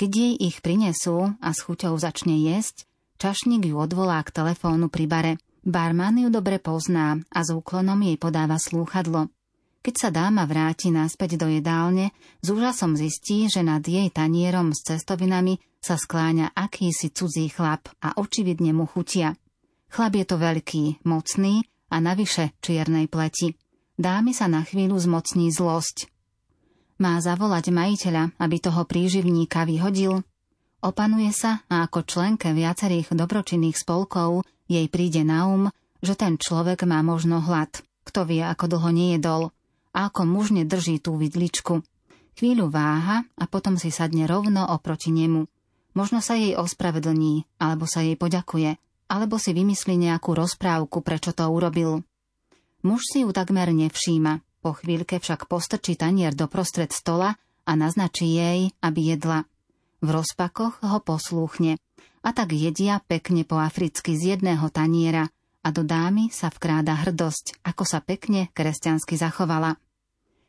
Keď 0.00 0.08
jej 0.08 0.34
ich 0.40 0.64
prinesú 0.64 1.36
a 1.36 1.52
s 1.52 1.60
chuťou 1.60 2.00
začne 2.00 2.32
jesť, 2.40 2.88
Čašník 3.20 3.68
ju 3.68 3.76
odvolá 3.76 4.24
k 4.24 4.32
telefónu 4.32 4.88
pri 4.88 5.04
bare. 5.04 5.32
Barman 5.68 6.16
ju 6.16 6.32
dobre 6.32 6.56
pozná 6.56 7.20
a 7.28 7.44
s 7.44 7.52
úklonom 7.52 8.00
jej 8.00 8.16
podáva 8.16 8.56
slúchadlo. 8.56 9.28
Keď 9.80 9.94
sa 9.96 10.08
dáma 10.12 10.44
vráti 10.44 10.92
naspäť 10.92 11.40
do 11.40 11.48
jedálne, 11.48 12.12
s 12.44 12.52
úžasom 12.52 13.00
zistí, 13.00 13.48
že 13.48 13.64
nad 13.64 13.80
jej 13.80 14.12
tanierom 14.12 14.76
s 14.76 14.84
cestovinami 14.84 15.56
sa 15.80 15.96
skláňa 15.96 16.52
akýsi 16.52 17.08
cudzí 17.08 17.48
chlap 17.48 17.88
a 18.04 18.12
očividne 18.20 18.76
mu 18.76 18.84
chutia. 18.84 19.32
Chlap 19.88 20.12
je 20.20 20.24
to 20.28 20.36
veľký, 20.36 20.84
mocný 21.08 21.64
a 21.88 21.96
navyše 21.96 22.52
čiernej 22.60 23.08
pleti. 23.08 23.56
Dámy 23.96 24.36
sa 24.36 24.52
na 24.52 24.68
chvíľu 24.68 25.00
zmocní 25.00 25.48
zlosť. 25.48 26.12
Má 27.00 27.16
zavolať 27.16 27.72
majiteľa, 27.72 28.36
aby 28.36 28.56
toho 28.60 28.84
príživníka 28.84 29.64
vyhodil? 29.64 30.20
Opanuje 30.84 31.32
sa 31.32 31.64
a 31.72 31.88
ako 31.88 32.04
členke 32.04 32.52
viacerých 32.52 33.16
dobročinných 33.16 33.80
spolkov 33.80 34.44
jej 34.68 34.84
príde 34.92 35.24
na 35.24 35.48
um, 35.48 35.72
že 36.04 36.20
ten 36.20 36.36
človek 36.36 36.84
má 36.84 37.00
možno 37.00 37.40
hlad. 37.40 37.80
Kto 38.04 38.28
vie, 38.28 38.44
ako 38.44 38.76
dlho 38.76 38.92
nejedol 38.92 39.42
ako 39.94 40.26
mužne 40.26 40.62
drží 40.66 41.02
tú 41.02 41.18
vidličku. 41.18 41.82
Chvíľu 42.38 42.70
váha 42.70 43.26
a 43.36 43.44
potom 43.50 43.76
si 43.76 43.92
sadne 43.92 44.24
rovno 44.24 44.64
oproti 44.64 45.10
nemu. 45.12 45.44
Možno 45.92 46.22
sa 46.22 46.38
jej 46.38 46.54
ospravedlní, 46.54 47.44
alebo 47.58 47.84
sa 47.84 48.00
jej 48.00 48.14
poďakuje, 48.14 48.78
alebo 49.10 49.36
si 49.42 49.50
vymyslí 49.50 49.98
nejakú 49.98 50.38
rozprávku, 50.38 51.02
prečo 51.02 51.34
to 51.34 51.44
urobil. 51.50 52.06
Muž 52.86 53.02
si 53.10 53.26
ju 53.26 53.34
takmer 53.34 53.74
nevšíma, 53.74 54.40
po 54.62 54.76
chvíľke 54.78 55.18
však 55.18 55.50
postrčí 55.50 55.98
tanier 55.98 56.32
do 56.32 56.46
prostred 56.46 56.94
stola 56.94 57.36
a 57.66 57.72
naznačí 57.74 58.30
jej, 58.38 58.70
aby 58.80 59.16
jedla. 59.16 59.44
V 60.00 60.08
rozpakoch 60.08 60.80
ho 60.80 60.98
poslúchne 61.02 61.76
a 62.20 62.30
tak 62.32 62.56
jedia 62.56 63.00
pekne 63.04 63.44
po 63.44 63.60
africky 63.60 64.16
z 64.16 64.36
jedného 64.36 64.68
taniera 64.72 65.28
a 65.60 65.68
do 65.72 65.84
dámy 65.84 66.32
sa 66.32 66.48
vkráda 66.48 66.96
hrdosť, 67.04 67.60
ako 67.64 67.84
sa 67.84 68.00
pekne 68.00 68.48
kresťansky 68.52 69.16
zachovala. 69.20 69.76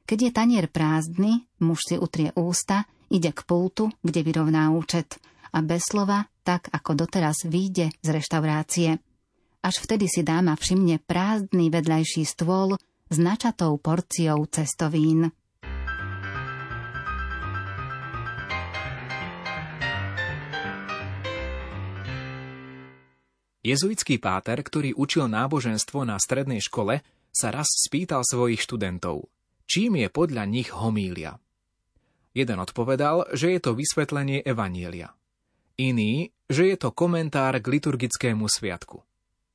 Keď 0.08 0.20
je 0.28 0.32
tanier 0.32 0.66
prázdny, 0.68 1.48
muž 1.64 1.88
si 1.88 1.96
utrie 1.96 2.32
ústa, 2.36 2.88
ide 3.12 3.32
k 3.36 3.44
pultu, 3.44 3.92
kde 4.04 4.24
vyrovná 4.24 4.72
účet 4.72 5.20
a 5.52 5.60
bez 5.60 5.92
slova, 5.92 6.28
tak 6.48 6.72
ako 6.72 7.06
doteraz 7.06 7.44
vyjde 7.46 7.92
z 8.00 8.08
reštaurácie. 8.08 8.90
Až 9.62 9.76
vtedy 9.84 10.10
si 10.10 10.26
dáma 10.26 10.58
všimne 10.58 10.98
prázdny 11.04 11.70
vedľajší 11.70 12.24
stôl 12.26 12.80
s 13.12 13.18
načatou 13.20 13.78
porciou 13.78 14.48
cestovín. 14.48 15.30
Jezuitský 23.62 24.18
páter, 24.18 24.58
ktorý 24.66 24.98
učil 24.98 25.30
náboženstvo 25.30 26.02
na 26.02 26.18
strednej 26.18 26.58
škole, 26.66 27.06
sa 27.30 27.54
raz 27.54 27.70
spýtal 27.70 28.26
svojich 28.26 28.58
študentov, 28.58 29.30
čím 29.70 30.02
je 30.02 30.10
podľa 30.10 30.50
nich 30.50 30.74
homília. 30.74 31.38
Jeden 32.34 32.58
odpovedal, 32.58 33.30
že 33.38 33.54
je 33.54 33.60
to 33.62 33.78
vysvetlenie 33.78 34.42
Evanielia. 34.42 35.14
Iný, 35.78 36.34
že 36.50 36.74
je 36.74 36.78
to 36.82 36.90
komentár 36.90 37.54
k 37.62 37.66
liturgickému 37.70 38.50
sviatku. 38.50 39.06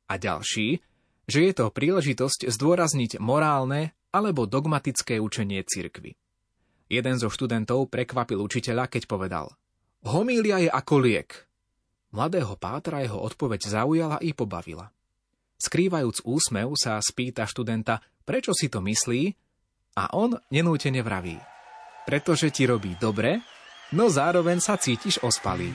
A 0.07 0.15
ďalší, 0.23 0.79
že 1.27 1.41
je 1.43 1.53
to 1.53 1.75
príležitosť 1.75 2.47
zdôrazniť 2.47 3.19
morálne 3.19 3.91
alebo 4.15 4.47
dogmatické 4.47 5.19
učenie 5.19 5.67
cirkvy. 5.67 6.15
Jeden 6.87 7.19
zo 7.19 7.27
študentov 7.27 7.91
prekvapil 7.91 8.39
učiteľa, 8.39 8.87
keď 8.87 9.11
povedal 9.11 9.51
Homília 10.07 10.63
je 10.63 10.71
ako 10.71 10.95
liek– 11.03 11.31
Mladého 12.17 12.57
Pátra 12.57 13.05
jeho 13.05 13.21
odpoveď 13.21 13.69
zaujala 13.69 14.17
i 14.25 14.33
pobavila. 14.33 14.89
Skrývajúc 15.61 16.25
úsmev 16.25 16.73
sa 16.73 16.97
spýta 16.97 17.45
študenta, 17.45 18.01
prečo 18.25 18.57
si 18.57 18.73
to 18.73 18.81
myslí, 18.81 19.37
a 20.01 20.17
on 20.17 20.33
nenútene 20.49 21.05
vraví. 21.05 21.37
Pretože 22.09 22.49
ti 22.49 22.65
robí 22.65 22.97
dobre, 22.97 23.45
no 23.93 24.09
zároveň 24.09 24.65
sa 24.65 24.81
cítiš 24.81 25.21
ospalý. 25.21 25.69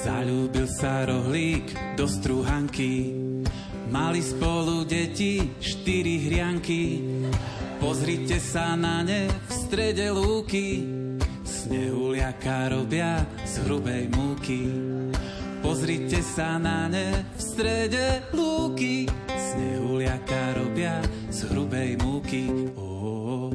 Zalúbil 0.00 0.64
sa 0.80 1.04
rohlík 1.04 1.96
do 2.00 2.08
struhanky, 2.08 3.12
mali 3.92 4.24
spolu 4.24 4.88
deti 4.88 5.52
štyri 5.60 6.32
hrianky. 6.32 7.04
Pozrite 7.76 8.40
sa 8.40 8.72
na 8.72 9.04
ne 9.04 9.28
v 9.28 9.50
strede 9.52 10.12
lúky, 10.12 10.84
Snehuliaka 11.70 12.66
robia 12.66 13.22
z 13.46 13.62
hrubej 13.62 14.10
múky. 14.10 14.74
Pozrite 15.62 16.18
sa 16.18 16.58
na 16.58 16.90
ne 16.90 17.30
v 17.30 17.38
strede 17.38 18.26
lúky. 18.34 19.06
Snehuliaka 19.30 20.58
robia 20.58 20.98
z 21.30 21.46
hrubej 21.46 21.94
múky. 22.02 22.50
Oh. 22.74 23.54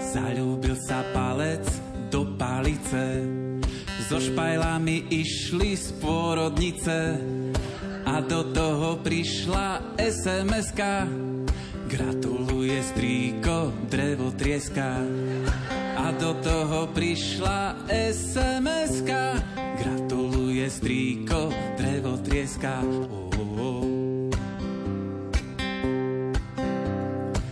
Zalúbil 0.00 0.80
sa 0.80 1.04
palec 1.12 1.68
do 2.08 2.32
palice. 2.40 3.28
So 4.08 4.16
špajlami 4.16 5.12
išli 5.12 5.76
z 5.76 5.92
pôrodnice 6.00 7.20
a 8.08 8.24
do 8.24 8.48
toho 8.48 8.96
prišla 9.04 10.00
SMS-ka 10.00 11.31
Gratuluje 11.92 12.80
strýko, 12.80 13.68
drevo 13.92 14.32
trieska 14.32 14.96
a 16.00 16.08
do 16.16 16.32
toho 16.40 16.88
prišla 16.88 17.84
sms 18.08 19.04
-ka. 19.04 19.36
Gratuluje 19.76 20.72
strýko, 20.72 21.52
drevo 21.76 22.16
trieska. 22.24 22.80
Oh, 22.80 23.60
oh. 23.60 23.84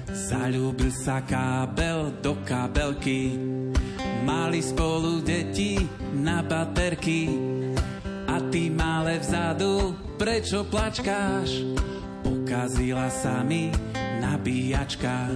Zalúbil 0.08 0.88
sa 0.88 1.20
kábel 1.20 2.08
do 2.24 2.40
kabelky, 2.48 3.36
mali 4.24 4.64
spolu 4.64 5.20
deti 5.20 5.76
na 6.16 6.40
baterky. 6.40 7.28
A 8.24 8.40
ty 8.48 8.72
malé 8.72 9.20
vzadu, 9.20 9.92
prečo 10.16 10.64
plačkáš? 10.64 11.60
Pokazila 12.24 13.12
sa 13.12 13.44
mi 13.44 13.68
nabíjačka. 14.20 15.26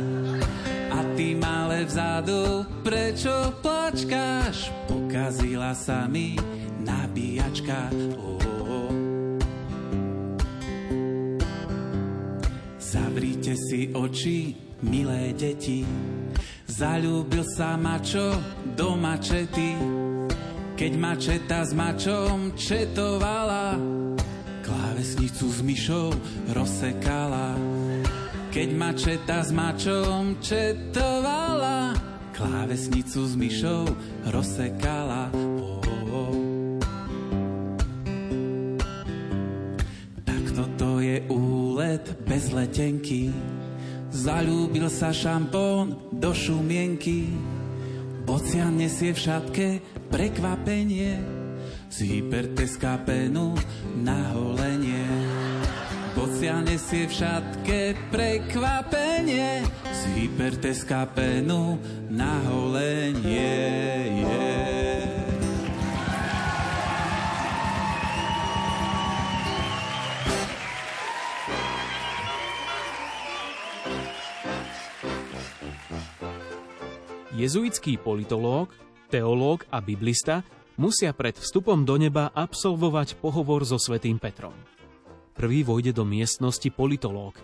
A 0.92 0.98
ty 1.16 1.34
malé 1.34 1.88
vzadu, 1.88 2.68
prečo 2.84 3.32
plačkáš? 3.64 4.70
Pokazila 4.86 5.74
sa 5.74 6.06
mi 6.06 6.36
nabíjačka. 6.84 7.90
Oh, 8.20 8.38
oh. 8.68 8.92
Zavrite 12.78 13.58
si 13.58 13.90
oči, 13.90 14.54
milé 14.86 15.34
deti. 15.34 15.82
Zalúbil 16.70 17.42
sa 17.54 17.74
mačo 17.74 18.34
do 18.76 18.94
mačety. 18.94 19.74
Keď 20.74 20.92
mačeta 20.98 21.62
s 21.62 21.70
mačom 21.70 22.58
četovala, 22.58 23.78
klávesnicu 24.66 25.46
s 25.46 25.62
myšou 25.62 26.10
rozsekala. 26.50 27.54
Keď 28.54 28.70
mačeta 28.70 29.42
s 29.42 29.50
mačom 29.50 30.38
četovala, 30.38 31.90
klávesnicu 32.30 33.26
s 33.26 33.34
myšou 33.34 33.82
rozsekala. 34.30 35.26
Oh, 35.34 35.82
oh. 36.14 36.78
Tak 40.22 40.44
toto 40.54 41.02
je 41.02 41.18
úlet 41.26 42.06
bez 42.30 42.54
letenky. 42.54 43.34
Zalúbil 44.14 44.86
sa 44.86 45.10
šampón 45.10 46.14
do 46.14 46.30
šumienky. 46.30 47.34
Bocian 48.22 48.78
nesie 48.78 49.10
v 49.10 49.18
šatke 49.18 49.68
prekvapenie 50.14 51.18
z 51.90 51.96
hyperteska 52.06 53.02
penu 53.02 53.58
na 53.98 54.30
holenie. 54.30 55.23
Bocia 56.24 56.56
nesie 56.64 57.04
v 57.04 57.12
šatke 57.20 57.92
prekvapenie 58.08 59.60
z 59.84 60.00
hyperteska 60.16 61.04
penu 61.12 61.76
na 62.08 62.40
holenie. 62.48 63.60
Jezuitský 77.36 78.00
politológ, 78.00 78.72
teológ 79.12 79.68
a 79.68 79.84
biblista 79.84 80.40
musia 80.80 81.12
pred 81.12 81.36
vstupom 81.36 81.84
do 81.84 82.00
neba 82.00 82.32
absolvovať 82.32 83.20
pohovor 83.20 83.68
so 83.68 83.76
svätým 83.76 84.16
Petrom. 84.16 84.56
Prvý 85.34 85.66
vojde 85.66 85.90
do 85.90 86.06
miestnosti 86.06 86.70
politológ. 86.70 87.34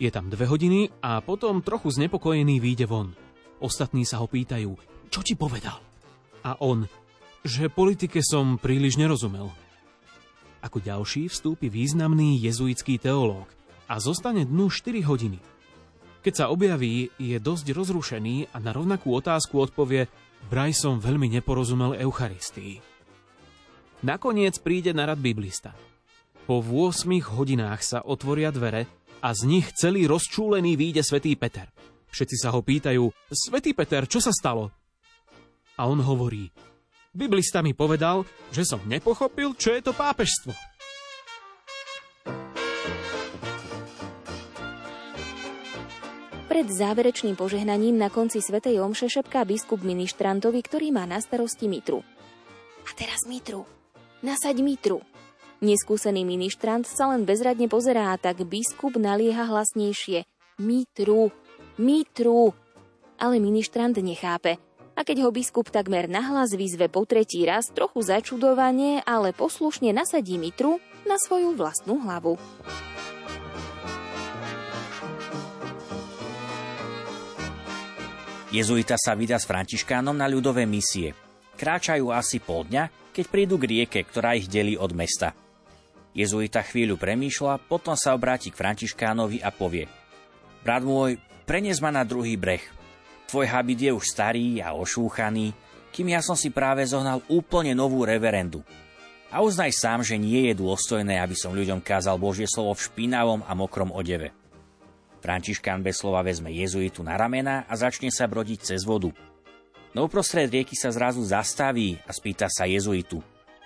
Je 0.00 0.08
tam 0.08 0.32
dve 0.32 0.48
hodiny 0.48 0.88
a 1.04 1.20
potom 1.20 1.60
trochu 1.60 1.92
znepokojený 1.92 2.56
výjde 2.56 2.88
von. 2.88 3.12
Ostatní 3.60 4.08
sa 4.08 4.24
ho 4.24 4.26
pýtajú, 4.26 4.72
čo 5.12 5.20
ti 5.20 5.36
povedal? 5.36 5.76
A 6.40 6.56
on, 6.64 6.88
že 7.44 7.68
politike 7.68 8.24
som 8.24 8.56
príliš 8.56 8.96
nerozumel. 8.96 9.52
Ako 10.64 10.80
ďalší 10.80 11.28
vstúpi 11.28 11.68
významný 11.68 12.40
jezuitský 12.40 12.96
teológ 12.96 13.44
a 13.92 14.00
zostane 14.00 14.48
dnu 14.48 14.72
4 14.72 15.04
hodiny. 15.04 15.36
Keď 16.24 16.32
sa 16.32 16.48
objaví, 16.48 17.12
je 17.20 17.36
dosť 17.36 17.76
rozrušený 17.76 18.56
a 18.56 18.56
na 18.56 18.72
rovnakú 18.72 19.12
otázku 19.12 19.60
odpovie 19.60 20.08
Braj 20.48 20.72
som 20.72 20.96
veľmi 20.96 21.28
neporozumel 21.28 22.00
Eucharistii. 22.00 22.80
Nakoniec 24.00 24.56
príde 24.64 24.96
na 24.96 25.04
rad 25.04 25.20
biblista– 25.20 25.76
Po 26.44 26.60
8 26.60 27.08
hodinách 27.40 27.80
sa 27.80 27.98
otvoria 28.04 28.52
dvere 28.52 28.84
a 29.24 29.32
z 29.32 29.48
nich 29.48 29.72
celý 29.72 30.04
rozčúlený 30.04 30.76
výjde 30.76 31.00
svätý 31.00 31.32
Peter. 31.40 31.72
Všetci 32.12 32.36
sa 32.36 32.52
ho 32.52 32.60
pýtajú, 32.60 33.08
Svetý 33.32 33.72
Peter, 33.72 34.04
čo 34.04 34.20
sa 34.20 34.28
stalo? 34.28 34.68
A 35.80 35.88
on 35.88 36.04
hovorí, 36.04 36.52
Biblista 37.16 37.64
mi 37.64 37.72
povedal, 37.72 38.28
že 38.52 38.68
som 38.68 38.84
nepochopil, 38.84 39.56
čo 39.56 39.72
je 39.72 39.80
to 39.88 39.96
pápežstvo. 39.96 40.52
Pred 46.44 46.66
záverečným 46.68 47.40
požehnaním 47.40 47.96
na 47.96 48.12
konci 48.12 48.44
Svetej 48.44 48.84
Omše 48.84 49.08
šepká 49.08 49.48
biskup 49.48 49.80
ministrantovi, 49.80 50.60
ktorý 50.60 50.92
má 50.92 51.08
na 51.08 51.24
starosti 51.24 51.72
mitru. 51.72 52.04
A 52.84 52.90
teraz 52.92 53.24
mitru. 53.24 53.64
Nasaď 54.20 54.60
mitru. 54.60 55.00
Neskúsený 55.62 56.26
ministrant 56.26 56.82
sa 56.82 57.14
len 57.14 57.22
bezradne 57.22 57.70
pozerá, 57.70 58.14
tak 58.18 58.42
biskup 58.42 58.98
nalieha 58.98 59.46
hlasnejšie. 59.46 60.26
Mitru. 60.58 61.30
Mitru. 61.78 62.50
Ale 63.18 63.38
ministrant 63.38 63.94
nechápe. 63.94 64.58
A 64.94 65.02
keď 65.02 65.26
ho 65.26 65.30
biskup 65.34 65.74
takmer 65.74 66.06
nahlas 66.06 66.54
vyzve 66.54 66.86
po 66.86 67.02
tretí 67.02 67.42
raz, 67.42 67.70
trochu 67.70 68.02
začudovanie, 68.02 69.02
ale 69.02 69.34
poslušne 69.34 69.90
nasadí 69.90 70.38
mitru 70.38 70.78
na 71.02 71.18
svoju 71.18 71.58
vlastnú 71.58 71.98
hlavu. 72.02 72.38
Jezuita 78.54 78.94
sa 78.94 79.18
vydá 79.18 79.34
s 79.34 79.50
Františkánom 79.50 80.14
na 80.14 80.30
ľudové 80.30 80.62
misie. 80.62 81.10
Kráčajú 81.58 82.14
asi 82.14 82.38
pol 82.38 82.62
dňa, 82.70 83.10
keď 83.10 83.24
prídu 83.26 83.58
k 83.58 83.66
rieke, 83.66 84.00
ktorá 84.06 84.38
ich 84.38 84.46
delí 84.46 84.78
od 84.78 84.94
mesta. 84.94 85.34
Jezuita 86.14 86.62
chvíľu 86.62 86.94
premýšľa, 86.94 87.66
potom 87.66 87.98
sa 87.98 88.14
obráti 88.14 88.54
k 88.54 88.58
Františkánovi 88.62 89.42
a 89.42 89.50
povie 89.50 89.90
Brat 90.62 90.86
môj, 90.86 91.18
prenies 91.44 91.82
ma 91.82 91.90
na 91.90 92.06
druhý 92.06 92.38
breh. 92.38 92.62
Tvoj 93.28 93.50
habit 93.50 93.90
je 93.90 93.92
už 93.92 94.06
starý 94.06 94.62
a 94.62 94.72
ošúchaný, 94.78 95.52
kým 95.90 96.14
ja 96.14 96.22
som 96.22 96.38
si 96.38 96.54
práve 96.54 96.86
zohnal 96.86 97.20
úplne 97.26 97.74
novú 97.74 98.06
reverendu. 98.06 98.62
A 99.34 99.42
uznaj 99.42 99.74
sám, 99.74 100.06
že 100.06 100.14
nie 100.14 100.48
je 100.48 100.54
dôstojné, 100.62 101.18
aby 101.18 101.34
som 101.34 101.50
ľuďom 101.50 101.82
kázal 101.82 102.14
Božie 102.16 102.46
slovo 102.46 102.78
v 102.78 102.86
špinavom 102.86 103.42
a 103.42 103.52
mokrom 103.58 103.90
odeve. 103.90 104.30
Františkán 105.18 105.82
bez 105.82 105.98
slova 105.98 106.22
vezme 106.22 106.54
jezuitu 106.54 107.02
na 107.02 107.18
ramena 107.18 107.66
a 107.66 107.74
začne 107.74 108.14
sa 108.14 108.30
brodiť 108.30 108.72
cez 108.72 108.86
vodu. 108.86 109.10
No 109.90 110.06
uprostred 110.06 110.46
rieky 110.46 110.78
sa 110.78 110.94
zrazu 110.94 111.26
zastaví 111.26 111.98
a 112.06 112.14
spýta 112.14 112.46
sa 112.46 112.70
jezuitu. 112.70 113.18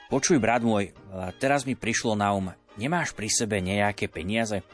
Počuj, 0.08 0.40
brat 0.40 0.64
môj, 0.64 0.96
teraz 1.36 1.68
mi 1.68 1.76
prišlo 1.76 2.16
na 2.16 2.32
um, 2.32 2.48
nemáš 2.80 3.12
pri 3.12 3.28
sebe 3.28 3.60
nejaké 3.60 4.08
peniaze? 4.08 4.64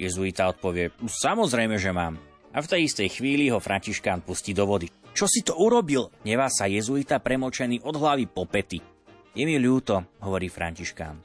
Jezuita 0.00 0.48
odpovie, 0.48 0.88
samozrejme, 1.04 1.76
že 1.76 1.92
mám. 1.92 2.16
A 2.48 2.64
v 2.64 2.70
tej 2.72 2.88
istej 2.88 3.20
chvíli 3.20 3.52
ho 3.52 3.60
Františkán 3.60 4.24
pustí 4.24 4.56
do 4.56 4.64
vody. 4.64 4.88
Čo 5.12 5.28
si 5.28 5.44
to 5.44 5.52
urobil? 5.60 6.08
Nevá 6.24 6.48
sa 6.48 6.64
jezuita 6.64 7.20
premočený 7.20 7.84
od 7.84 7.92
hlavy 7.92 8.24
po 8.24 8.48
pety. 8.48 8.80
Je 9.36 9.44
mi 9.44 9.60
ľúto, 9.60 10.00
hovorí 10.24 10.48
Františkán. 10.48 11.20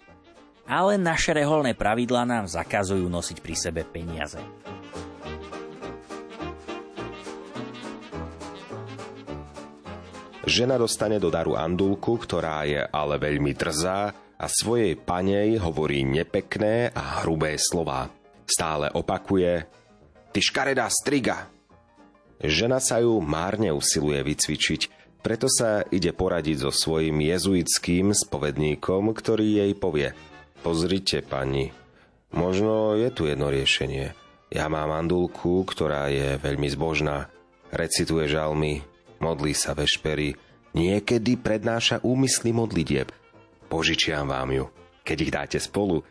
Ale 0.67 0.99
naše 0.99 1.31
reholné 1.31 1.79
pravidlá 1.79 2.27
nám 2.27 2.45
zakazujú 2.45 3.07
nosiť 3.07 3.37
pri 3.39 3.55
sebe 3.55 3.81
peniaze. 3.87 4.43
Žena 10.49 10.81
dostane 10.81 11.21
do 11.21 11.29
daru 11.29 11.53
andulku, 11.53 12.17
ktorá 12.17 12.65
je 12.65 12.81
ale 12.81 13.21
veľmi 13.21 13.53
drzá 13.53 14.09
a 14.33 14.45
svojej 14.49 14.97
panej 14.97 15.61
hovorí 15.61 16.01
nepekné 16.01 16.89
a 16.89 17.21
hrubé 17.21 17.53
slová. 17.61 18.09
Stále 18.49 18.89
opakuje 18.89 19.69
Ty 20.33 20.39
škaredá 20.41 20.89
striga! 20.89 21.45
Žena 22.41 22.81
sa 22.81 22.97
ju 22.97 23.21
márne 23.21 23.69
usiluje 23.69 24.25
vycvičiť, 24.25 24.81
preto 25.21 25.45
sa 25.45 25.85
ide 25.93 26.17
poradiť 26.17 26.65
so 26.65 26.71
svojím 26.73 27.29
jezuitským 27.29 28.09
spovedníkom, 28.17 29.13
ktorý 29.13 29.61
jej 29.61 29.77
povie 29.77 30.17
Pozrite, 30.65 31.21
pani, 31.21 31.69
možno 32.33 32.97
je 32.97 33.13
tu 33.13 33.29
jedno 33.29 33.53
riešenie. 33.53 34.17
Ja 34.49 34.65
mám 34.65 34.97
andulku, 34.97 35.61
ktorá 35.61 36.09
je 36.09 36.41
veľmi 36.41 36.73
zbožná, 36.73 37.29
recituje 37.69 38.25
žalmy, 38.25 38.88
modlí 39.19 39.53
sa 39.55 39.75
vešpery, 39.75 40.35
niekedy 40.75 41.39
prednáša 41.39 42.01
úmysly 42.03 42.51
modlitieb. 42.51 43.11
Požičiam 43.69 44.27
vám 44.27 44.49
ju, 44.49 44.65
keď 45.05 45.17
ich 45.21 45.31
dáte 45.31 45.59
spolu 45.61 46.01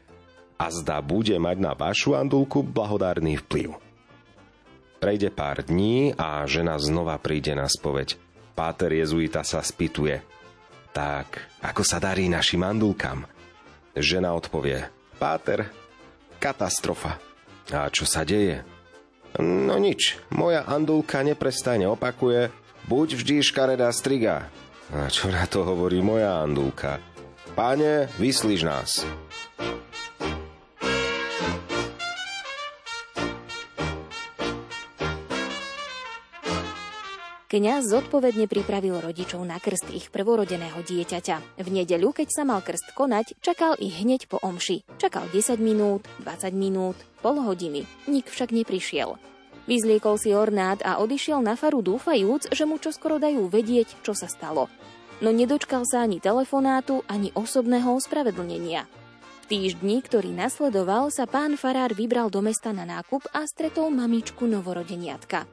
a 0.59 0.71
zdá 0.71 1.03
bude 1.03 1.35
mať 1.39 1.57
na 1.59 1.73
vašu 1.75 2.15
andulku 2.15 2.63
blahodárny 2.63 3.39
vplyv. 3.43 3.75
Prejde 4.99 5.31
pár 5.31 5.63
dní 5.63 6.11
a 6.19 6.43
žena 6.51 6.75
znova 6.79 7.15
príde 7.23 7.55
na 7.55 7.71
spoveď. 7.71 8.19
Páter 8.59 8.91
jezuita 8.99 9.47
sa 9.47 9.63
spýtuje. 9.63 10.19
Tak, 10.91 11.63
ako 11.63 11.87
sa 11.87 12.03
darí 12.03 12.27
našim 12.27 12.67
andulkám? 12.67 13.23
Žena 13.95 14.35
odpovie. 14.35 14.91
Páter, 15.23 15.71
katastrofa. 16.43 17.23
A 17.71 17.87
čo 17.95 18.03
sa 18.03 18.27
deje? 18.27 18.67
No 19.39 19.79
nič, 19.79 20.19
moja 20.35 20.67
andulka 20.67 21.23
neprestajne 21.23 21.87
opakuje, 21.87 22.51
Buď 22.89 23.21
vždy 23.21 23.45
škaredá 23.45 23.93
striga. 23.93 24.49
A 24.89 25.13
čo 25.13 25.29
na 25.29 25.45
to 25.45 25.61
hovorí 25.61 26.01
moja 26.01 26.41
andúka? 26.41 26.97
Páne, 27.53 28.09
vyslíš 28.17 28.65
nás. 28.65 29.05
Kňaz 37.49 37.93
zodpovedne 37.93 38.49
pripravil 38.49 38.97
rodičov 39.05 39.45
na 39.45 39.61
krst 39.61 39.93
ich 39.93 40.09
prvorodeného 40.09 40.81
dieťaťa. 40.81 41.61
V 41.61 41.69
nedeľu, 41.69 42.17
keď 42.17 42.29
sa 42.33 42.43
mal 42.49 42.65
krst 42.65 42.97
konať, 42.97 43.37
čakal 43.45 43.77
ich 43.77 44.01
hneď 44.01 44.33
po 44.33 44.41
omši. 44.41 44.85
Čakal 44.97 45.29
10 45.29 45.61
minút, 45.61 46.09
20 46.25 46.57
minút, 46.57 46.97
pol 47.21 47.37
hodiny. 47.37 47.85
Nik 48.09 48.33
však 48.33 48.49
neprišiel. 48.49 49.21
Vyzliekol 49.69 50.17
si 50.17 50.33
ornát 50.33 50.81
a 50.81 50.97
odišiel 51.05 51.45
na 51.45 51.53
faru 51.53 51.85
dúfajúc, 51.85 52.49
že 52.49 52.65
mu 52.65 52.81
čoskoro 52.81 53.21
dajú 53.21 53.53
vedieť, 53.53 54.01
čo 54.01 54.17
sa 54.17 54.25
stalo. 54.25 54.73
No 55.21 55.29
nedočkal 55.29 55.85
sa 55.85 56.09
ani 56.09 56.25
telefonátu, 56.25 57.05
ani 57.05 57.37
osobného 57.37 57.93
ospravedlnenia. 58.01 58.89
V 59.45 59.47
týždni, 59.51 60.01
ktorý 60.01 60.33
nasledoval, 60.33 61.13
sa 61.13 61.29
pán 61.29 61.61
farár 61.61 61.93
vybral 61.93 62.33
do 62.33 62.41
mesta 62.41 62.73
na 62.73 62.89
nákup 62.89 63.29
a 63.37 63.45
stretol 63.45 63.93
mamičku 63.93 64.49
novorodeniatka. 64.49 65.45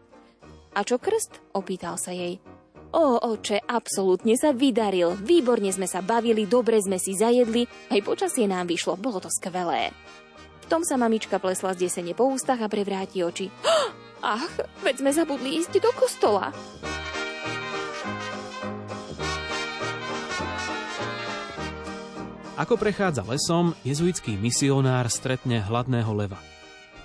A 0.76 0.80
čo 0.88 0.96
krst? 0.96 1.52
opýtal 1.52 2.00
sa 2.00 2.16
jej. 2.16 2.40
O, 2.96 3.20
oče, 3.20 3.68
absolútne 3.68 4.40
sa 4.40 4.56
vydaril. 4.56 5.20
Výborne 5.20 5.76
sme 5.76 5.92
sa 5.92 6.00
bavili, 6.00 6.48
dobre 6.48 6.80
sme 6.80 6.96
si 6.96 7.12
zajedli, 7.12 7.68
aj 7.92 8.00
počasie 8.00 8.48
nám 8.48 8.72
vyšlo, 8.72 8.96
bolo 8.96 9.20
to 9.20 9.28
skvelé. 9.28 9.92
V 10.64 10.66
tom 10.72 10.88
sa 10.88 10.96
mamička 10.96 11.36
plesla 11.36 11.76
z 11.76 11.88
desene 11.92 12.16
po 12.16 12.32
ústach 12.32 12.64
a 12.64 12.72
prevráti 12.72 13.20
oči. 13.28 13.52
Ach, 14.26 14.58
veď 14.82 15.06
sme 15.06 15.12
zabudli 15.14 15.62
ísť 15.62 15.78
do 15.78 15.94
kostola. 15.94 16.50
Ako 22.58 22.74
prechádza 22.82 23.22
lesom, 23.22 23.78
jezuitský 23.86 24.34
misionár 24.34 25.06
stretne 25.14 25.62
hladného 25.62 26.10
leva. 26.18 26.42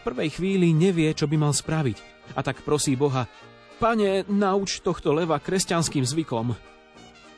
V 0.01 0.09
prvej 0.09 0.33
chvíli 0.33 0.73
nevie, 0.73 1.13
čo 1.13 1.29
by 1.29 1.37
mal 1.37 1.53
spraviť 1.53 2.01
a 2.33 2.41
tak 2.41 2.65
prosí 2.65 2.97
Boha, 2.97 3.29
Pane, 3.81 4.25
nauč 4.29 4.81
tohto 4.81 5.13
leva 5.13 5.37
kresťanským 5.41 6.05
zvykom. 6.05 6.57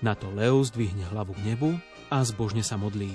Na 0.02 0.14
to 0.18 0.30
lev 0.34 0.62
zdvihne 0.66 1.06
hlavu 1.10 1.34
k 1.38 1.54
nebu 1.54 1.70
a 2.10 2.22
zbožne 2.22 2.62
sa 2.66 2.74
modlí. 2.78 3.14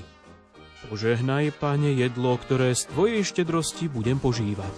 Požehnaj, 0.87 1.51
pane, 1.59 1.91
jedlo, 1.91 2.39
ktoré 2.39 2.71
z 2.71 2.87
tvojej 2.87 3.27
štedrosti 3.27 3.91
budem 3.91 4.15
požívať. 4.15 4.75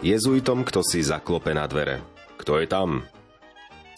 Jezuitom 0.00 0.64
kto 0.64 0.80
si 0.80 1.04
zaklope 1.04 1.52
na 1.52 1.68
dvere. 1.68 2.00
Kto 2.40 2.56
je 2.56 2.64
tam? 2.64 3.04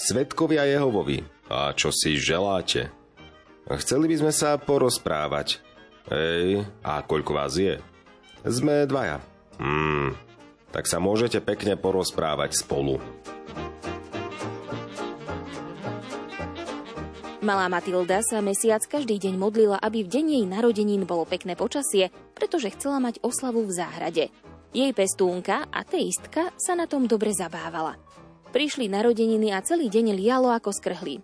Svetkovia 0.03 0.67
Jehovovi. 0.67 1.23
A 1.47 1.71
čo 1.79 1.95
si 1.95 2.19
želáte? 2.19 2.91
Chceli 3.71 4.11
by 4.11 4.17
sme 4.19 4.33
sa 4.35 4.59
porozprávať. 4.59 5.63
Ej, 6.11 6.67
a 6.83 7.07
koľko 7.07 7.39
vás 7.39 7.55
je? 7.55 7.79
Sme 8.43 8.83
dvaja. 8.91 9.23
Hmm, 9.63 10.19
tak 10.75 10.91
sa 10.91 10.99
môžete 10.99 11.39
pekne 11.39 11.79
porozprávať 11.79 12.59
spolu. 12.59 12.99
Malá 17.47 17.71
Matilda 17.71 18.27
sa 18.27 18.43
mesiac 18.43 18.83
každý 18.91 19.23
deň 19.23 19.39
modlila, 19.39 19.79
aby 19.79 20.03
v 20.03 20.11
deň 20.11 20.27
jej 20.35 20.45
narodenín 20.51 21.07
bolo 21.07 21.23
pekné 21.23 21.55
počasie, 21.55 22.11
pretože 22.35 22.75
chcela 22.75 22.99
mať 22.99 23.23
oslavu 23.23 23.63
v 23.63 23.75
záhrade. 23.75 24.25
Jej 24.73 24.97
pestúnka, 24.97 25.69
ateistka, 25.69 26.49
sa 26.57 26.73
na 26.73 26.89
tom 26.89 27.05
dobre 27.05 27.37
zabávala. 27.37 28.01
Prišli 28.57 28.89
narodeniny 28.89 29.53
a 29.53 29.61
celý 29.61 29.93
deň 29.93 30.17
lialo 30.17 30.49
ako 30.49 30.73
skrhlí. 30.73 31.21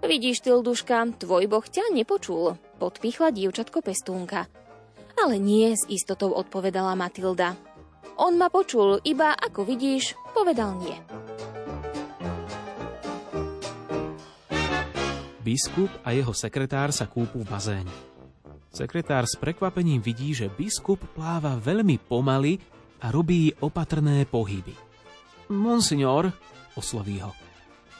Vidíš, 0.00 0.40
Tilduška, 0.40 1.20
tvoj 1.20 1.44
boh 1.44 1.60
ťa 1.60 1.92
nepočul, 1.92 2.56
podpichla 2.80 3.36
dievčatko 3.36 3.84
pestúnka. 3.84 4.48
Ale 5.20 5.36
nie, 5.36 5.76
s 5.76 5.84
istotou 5.92 6.32
odpovedala 6.32 6.96
Matilda. 6.96 7.52
On 8.16 8.32
ma 8.40 8.48
počul, 8.48 8.96
iba 9.04 9.36
ako 9.36 9.68
vidíš, 9.68 10.16
povedal 10.32 10.80
nie. 10.80 10.96
Biskup 15.44 15.92
a 16.00 16.16
jeho 16.16 16.32
sekretár 16.32 16.96
sa 16.96 17.04
kúpu 17.04 17.44
v 17.44 17.48
bazéne. 17.48 18.09
Sekretár 18.70 19.26
s 19.26 19.34
prekvapením 19.34 19.98
vidí, 19.98 20.30
že 20.30 20.46
biskup 20.50 21.02
pláva 21.12 21.58
veľmi 21.58 21.98
pomaly 22.06 22.56
a 23.02 23.10
robí 23.10 23.50
opatrné 23.60 24.24
pohyby. 24.24 24.72
Monsignor, 25.50 26.30
osloví 26.78 27.18
ho. 27.18 27.34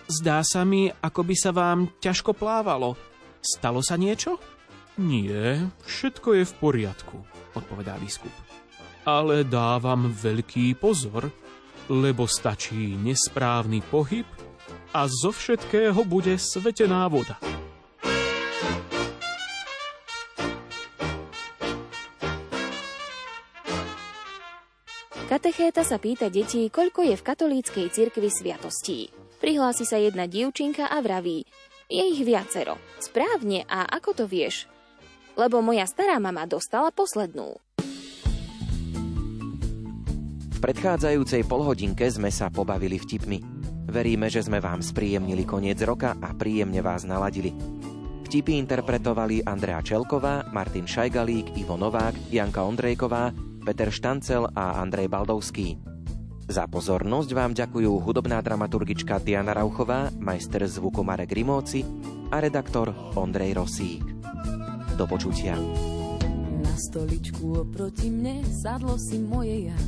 Zdá 0.06 0.42
sa 0.46 0.62
mi, 0.62 0.90
ako 0.90 1.20
by 1.26 1.34
sa 1.34 1.50
vám 1.50 1.90
ťažko 1.98 2.34
plávalo. 2.34 2.94
Stalo 3.42 3.82
sa 3.82 3.98
niečo? 3.98 4.38
Nie, 5.00 5.66
všetko 5.86 6.38
je 6.38 6.44
v 6.46 6.52
poriadku, 6.58 7.16
odpovedá 7.58 7.98
biskup 7.98 8.32
ale 9.04 9.48
dávam 9.48 10.12
veľký 10.12 10.76
pozor, 10.76 11.32
lebo 11.88 12.28
stačí 12.28 12.94
nesprávny 13.00 13.82
pohyb 13.88 14.26
a 14.94 15.06
zo 15.08 15.34
všetkého 15.34 16.04
bude 16.06 16.36
svetená 16.36 17.08
voda. 17.10 17.40
Katechéta 25.30 25.86
sa 25.86 26.02
pýta 26.02 26.26
detí, 26.26 26.66
koľko 26.66 27.06
je 27.06 27.14
v 27.14 27.22
katolíckej 27.22 27.86
cirkvi 27.94 28.26
sviatostí. 28.34 29.14
Prihlási 29.38 29.86
sa 29.86 30.02
jedna 30.02 30.26
dievčinka 30.26 30.90
a 30.90 30.98
vraví, 30.98 31.46
je 31.86 32.02
ich 32.02 32.26
viacero. 32.26 32.74
Správne, 32.98 33.62
a 33.70 33.86
ako 33.86 34.10
to 34.12 34.24
vieš? 34.26 34.66
Lebo 35.38 35.62
moja 35.62 35.86
stará 35.86 36.18
mama 36.18 36.50
dostala 36.50 36.90
poslednú 36.90 37.62
predchádzajúcej 40.60 41.48
polhodinke 41.48 42.04
sme 42.12 42.28
sa 42.28 42.52
pobavili 42.52 43.00
vtipmi. 43.00 43.40
Veríme, 43.90 44.28
že 44.28 44.44
sme 44.44 44.60
vám 44.60 44.84
spríjemnili 44.84 45.48
koniec 45.48 45.80
roka 45.82 46.14
a 46.20 46.36
príjemne 46.36 46.84
vás 46.84 47.08
naladili. 47.08 47.50
Vtipy 48.28 48.60
interpretovali 48.60 49.42
Andrea 49.42 49.82
Čelková, 49.82 50.46
Martin 50.52 50.86
Šajgalík, 50.86 51.58
Ivo 51.58 51.74
Novák, 51.74 52.30
Janka 52.30 52.62
Ondrejková, 52.62 53.34
Peter 53.62 53.92
Štancel 53.92 54.48
a 54.52 54.80
Andrej 54.80 55.12
Baldovský. 55.12 55.78
Za 56.50 56.66
pozornosť 56.66 57.30
vám 57.30 57.54
ďakujú 57.54 58.02
hudobná 58.02 58.42
dramaturgička 58.42 59.22
Diana 59.22 59.54
Rauchová, 59.54 60.10
majster 60.18 60.66
zvuku 60.66 61.06
Marek 61.06 61.30
Rimóci 61.30 61.86
a 62.34 62.42
redaktor 62.42 62.90
Ondrej 63.14 63.54
Rosík. 63.54 64.04
Do 64.98 65.06
počutia. 65.06 65.54
Na 66.60 66.74
stoličku 66.74 67.68
oproti 67.68 68.10
mne 68.10 68.42
sadlo 68.50 68.98
si 68.98 69.22
moje 69.22 69.70
ja 69.70 69.78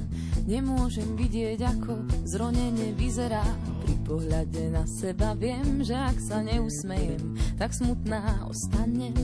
Nemôžem 0.42 1.14
vidieť, 1.14 1.58
ako 1.62 2.02
zronenie 2.26 2.98
vyzerá. 2.98 3.46
Pri 3.86 3.94
pohľade 4.02 4.74
na 4.74 4.82
seba 4.90 5.38
viem, 5.38 5.86
že 5.86 5.94
ak 5.94 6.18
sa 6.18 6.42
neusmejem, 6.42 7.38
tak 7.54 7.70
smutná 7.70 8.42
ostanem. 8.50 9.14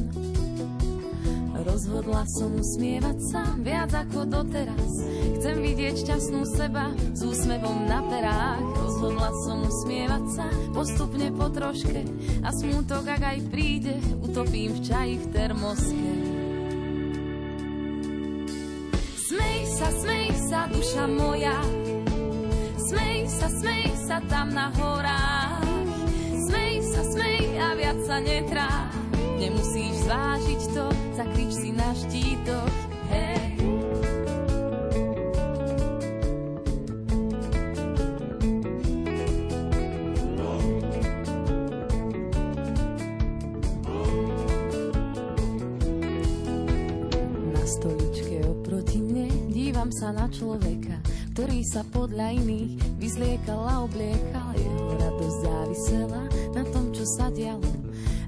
Rozhodla 1.79 2.27
som 2.27 2.59
usmievať 2.59 3.19
sa 3.31 3.55
viac 3.63 3.95
ako 3.95 4.27
doteraz. 4.27 4.99
Chcem 5.39 5.63
vidieť 5.63 5.95
šťastnú 6.03 6.43
seba 6.43 6.91
s 7.15 7.23
úsmevom 7.23 7.87
na 7.87 8.03
perách. 8.03 8.67
Rozhodla 8.83 9.31
som 9.47 9.63
usmievať 9.63 10.25
sa 10.27 10.51
postupne 10.75 11.31
po 11.31 11.47
troške 11.47 12.03
a 12.43 12.51
smutok, 12.51 13.07
ak 13.07 13.23
aj 13.23 13.39
príde, 13.55 13.95
utopím 14.19 14.75
v 14.75 14.81
čaji 14.91 15.15
v 15.23 15.27
termoske. 15.31 16.11
Smej 19.31 19.59
sa, 19.79 19.89
smej 20.03 20.29
sa, 20.51 20.61
duša 20.75 21.07
moja. 21.07 21.63
Smej 22.75 23.31
sa, 23.31 23.47
smej 23.55 23.87
sa 24.03 24.19
tam 24.27 24.51
na 24.51 24.67
horách. 24.75 25.63
Smej 26.43 26.75
sa, 26.91 27.07
smej 27.07 27.55
a 27.55 27.69
viac 27.79 28.03
sa 28.03 28.19
netrá. 28.19 28.67
Nemusíš 29.39 30.03
zvážiť 30.03 30.63
to, 30.75 30.87
zakrič 31.19 31.51
si 31.51 31.71
na 31.75 31.91
štítok. 31.91 32.71
Hej. 33.11 33.39
sa 49.99 50.15
na 50.15 50.31
človeka, 50.31 50.95
ktorý 51.35 51.59
sa 51.67 51.83
podľa 51.91 52.31
iných 52.39 53.03
vyzliekal 53.03 53.67
a 53.67 53.83
obliekal. 53.83 54.55
Jeho 54.55 54.95
radosť 54.95 55.39
závisela 55.43 56.23
na 56.55 56.63
tom, 56.71 56.95
čo 56.95 57.03
sa 57.03 57.33
dialo. 57.35 57.67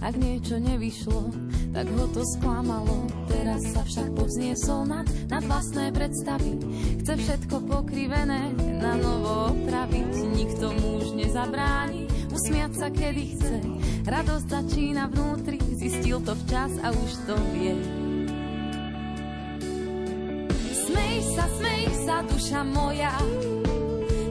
Ak 0.03 0.19
niečo 0.19 0.59
nevyšlo, 0.59 1.31
tak 1.71 1.87
ho 1.91 2.05
to 2.11 2.23
sklamalo. 2.37 3.07
Teraz 3.31 3.63
sa 3.71 3.83
však 3.87 4.15
povzniesol 4.15 4.87
nad, 4.87 5.07
nad 5.31 5.43
vlastné 5.47 5.95
predstavy. 5.95 6.59
Chce 7.03 7.15
všetko 7.17 7.57
pokrivené 7.71 8.55
na 8.83 8.99
novo 8.99 9.55
opraviť. 9.55 10.13
Nikto 10.35 10.75
mu 10.77 11.03
už 11.03 11.15
nezabráni 11.19 12.11
usmiať 12.31 12.73
sa, 12.79 12.89
kedy 12.89 13.23
chce. 13.37 13.59
Radosť 14.07 14.47
začína 14.49 15.11
vnútri, 15.13 15.59
zistil 15.77 16.23
to 16.25 16.33
včas 16.47 16.73
a 16.81 16.89
už 16.95 17.11
to 17.29 17.35
vie. 17.53 17.75
sa, 21.37 21.45
smej 21.57 21.85
sa, 22.05 22.17
duša 22.27 22.61
moja. 22.65 23.13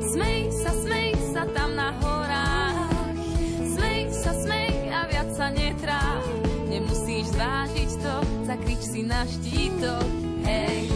Smej 0.10 0.39
sa, 0.52 0.71
smej 0.73 1.10
sa 1.32 1.43
tam 1.54 1.78
na 1.78 1.93
na 9.19 9.27
štítok. 9.27 10.08
Hej. 10.47 10.88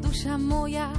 duša 0.00 0.38
moja. 0.40 0.90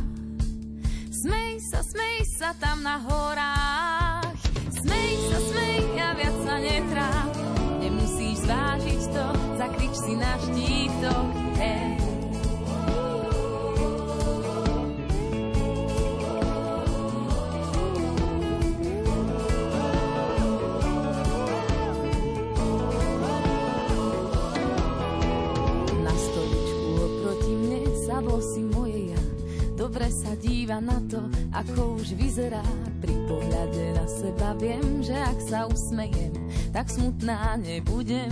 Smej 1.11 1.57
sa, 1.59 1.83
smej 1.83 2.23
sa 2.37 2.53
tam 2.55 2.85
na 2.85 3.01
horách. 3.03 4.39
Smej 4.71 5.11
sa, 5.27 5.37
smej 5.51 5.83
a 5.99 6.09
viac 6.15 6.37
sa. 6.47 6.55
Nemusíš 7.81 8.45
zvážiť 8.45 9.01
to, 9.11 9.25
zakrič 9.59 9.95
si 9.99 10.13
na 10.15 10.33
štítok. 10.39 11.40
Sa 30.11 30.35
díva 30.35 30.83
na 30.83 30.99
to, 31.07 31.23
ako 31.55 32.03
už 32.03 32.19
vyzerá. 32.19 32.61
Pri 32.99 33.15
pohľade 33.25 33.95
na 33.95 34.05
seba 34.05 34.53
viem, 34.59 34.99
že 34.99 35.15
ak 35.15 35.39
sa 35.41 35.59
usmejem, 35.65 36.35
tak 36.75 36.91
smutná 36.91 37.55
nebudem. 37.57 38.29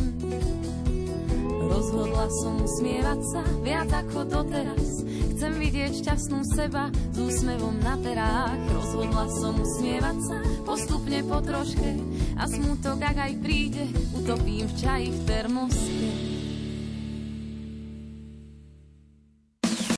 Rozhodla 1.70 2.28
som 2.44 2.60
usmievať 2.60 3.20
sa 3.24 3.42
viac 3.64 3.90
ako 3.92 4.28
doteraz. 4.28 5.08
Chcem 5.36 5.56
vidieť 5.56 6.04
šťastnú 6.04 6.44
seba 6.44 6.92
s 6.92 7.18
úsmevom 7.18 7.80
na 7.80 7.96
perách. 7.96 8.60
Rozhodla 8.76 9.26
som 9.32 9.56
usmievať 9.56 10.18
sa 10.20 10.38
postupne 10.68 11.24
po 11.24 11.40
troške 11.40 11.96
a 12.36 12.44
smutok, 12.48 13.00
ak 13.00 13.18
aj 13.24 13.34
príde, 13.40 13.88
utopím 14.16 14.68
v 14.68 14.74
čaji 14.76 15.08
v 15.16 15.20
termoske. 15.24 15.99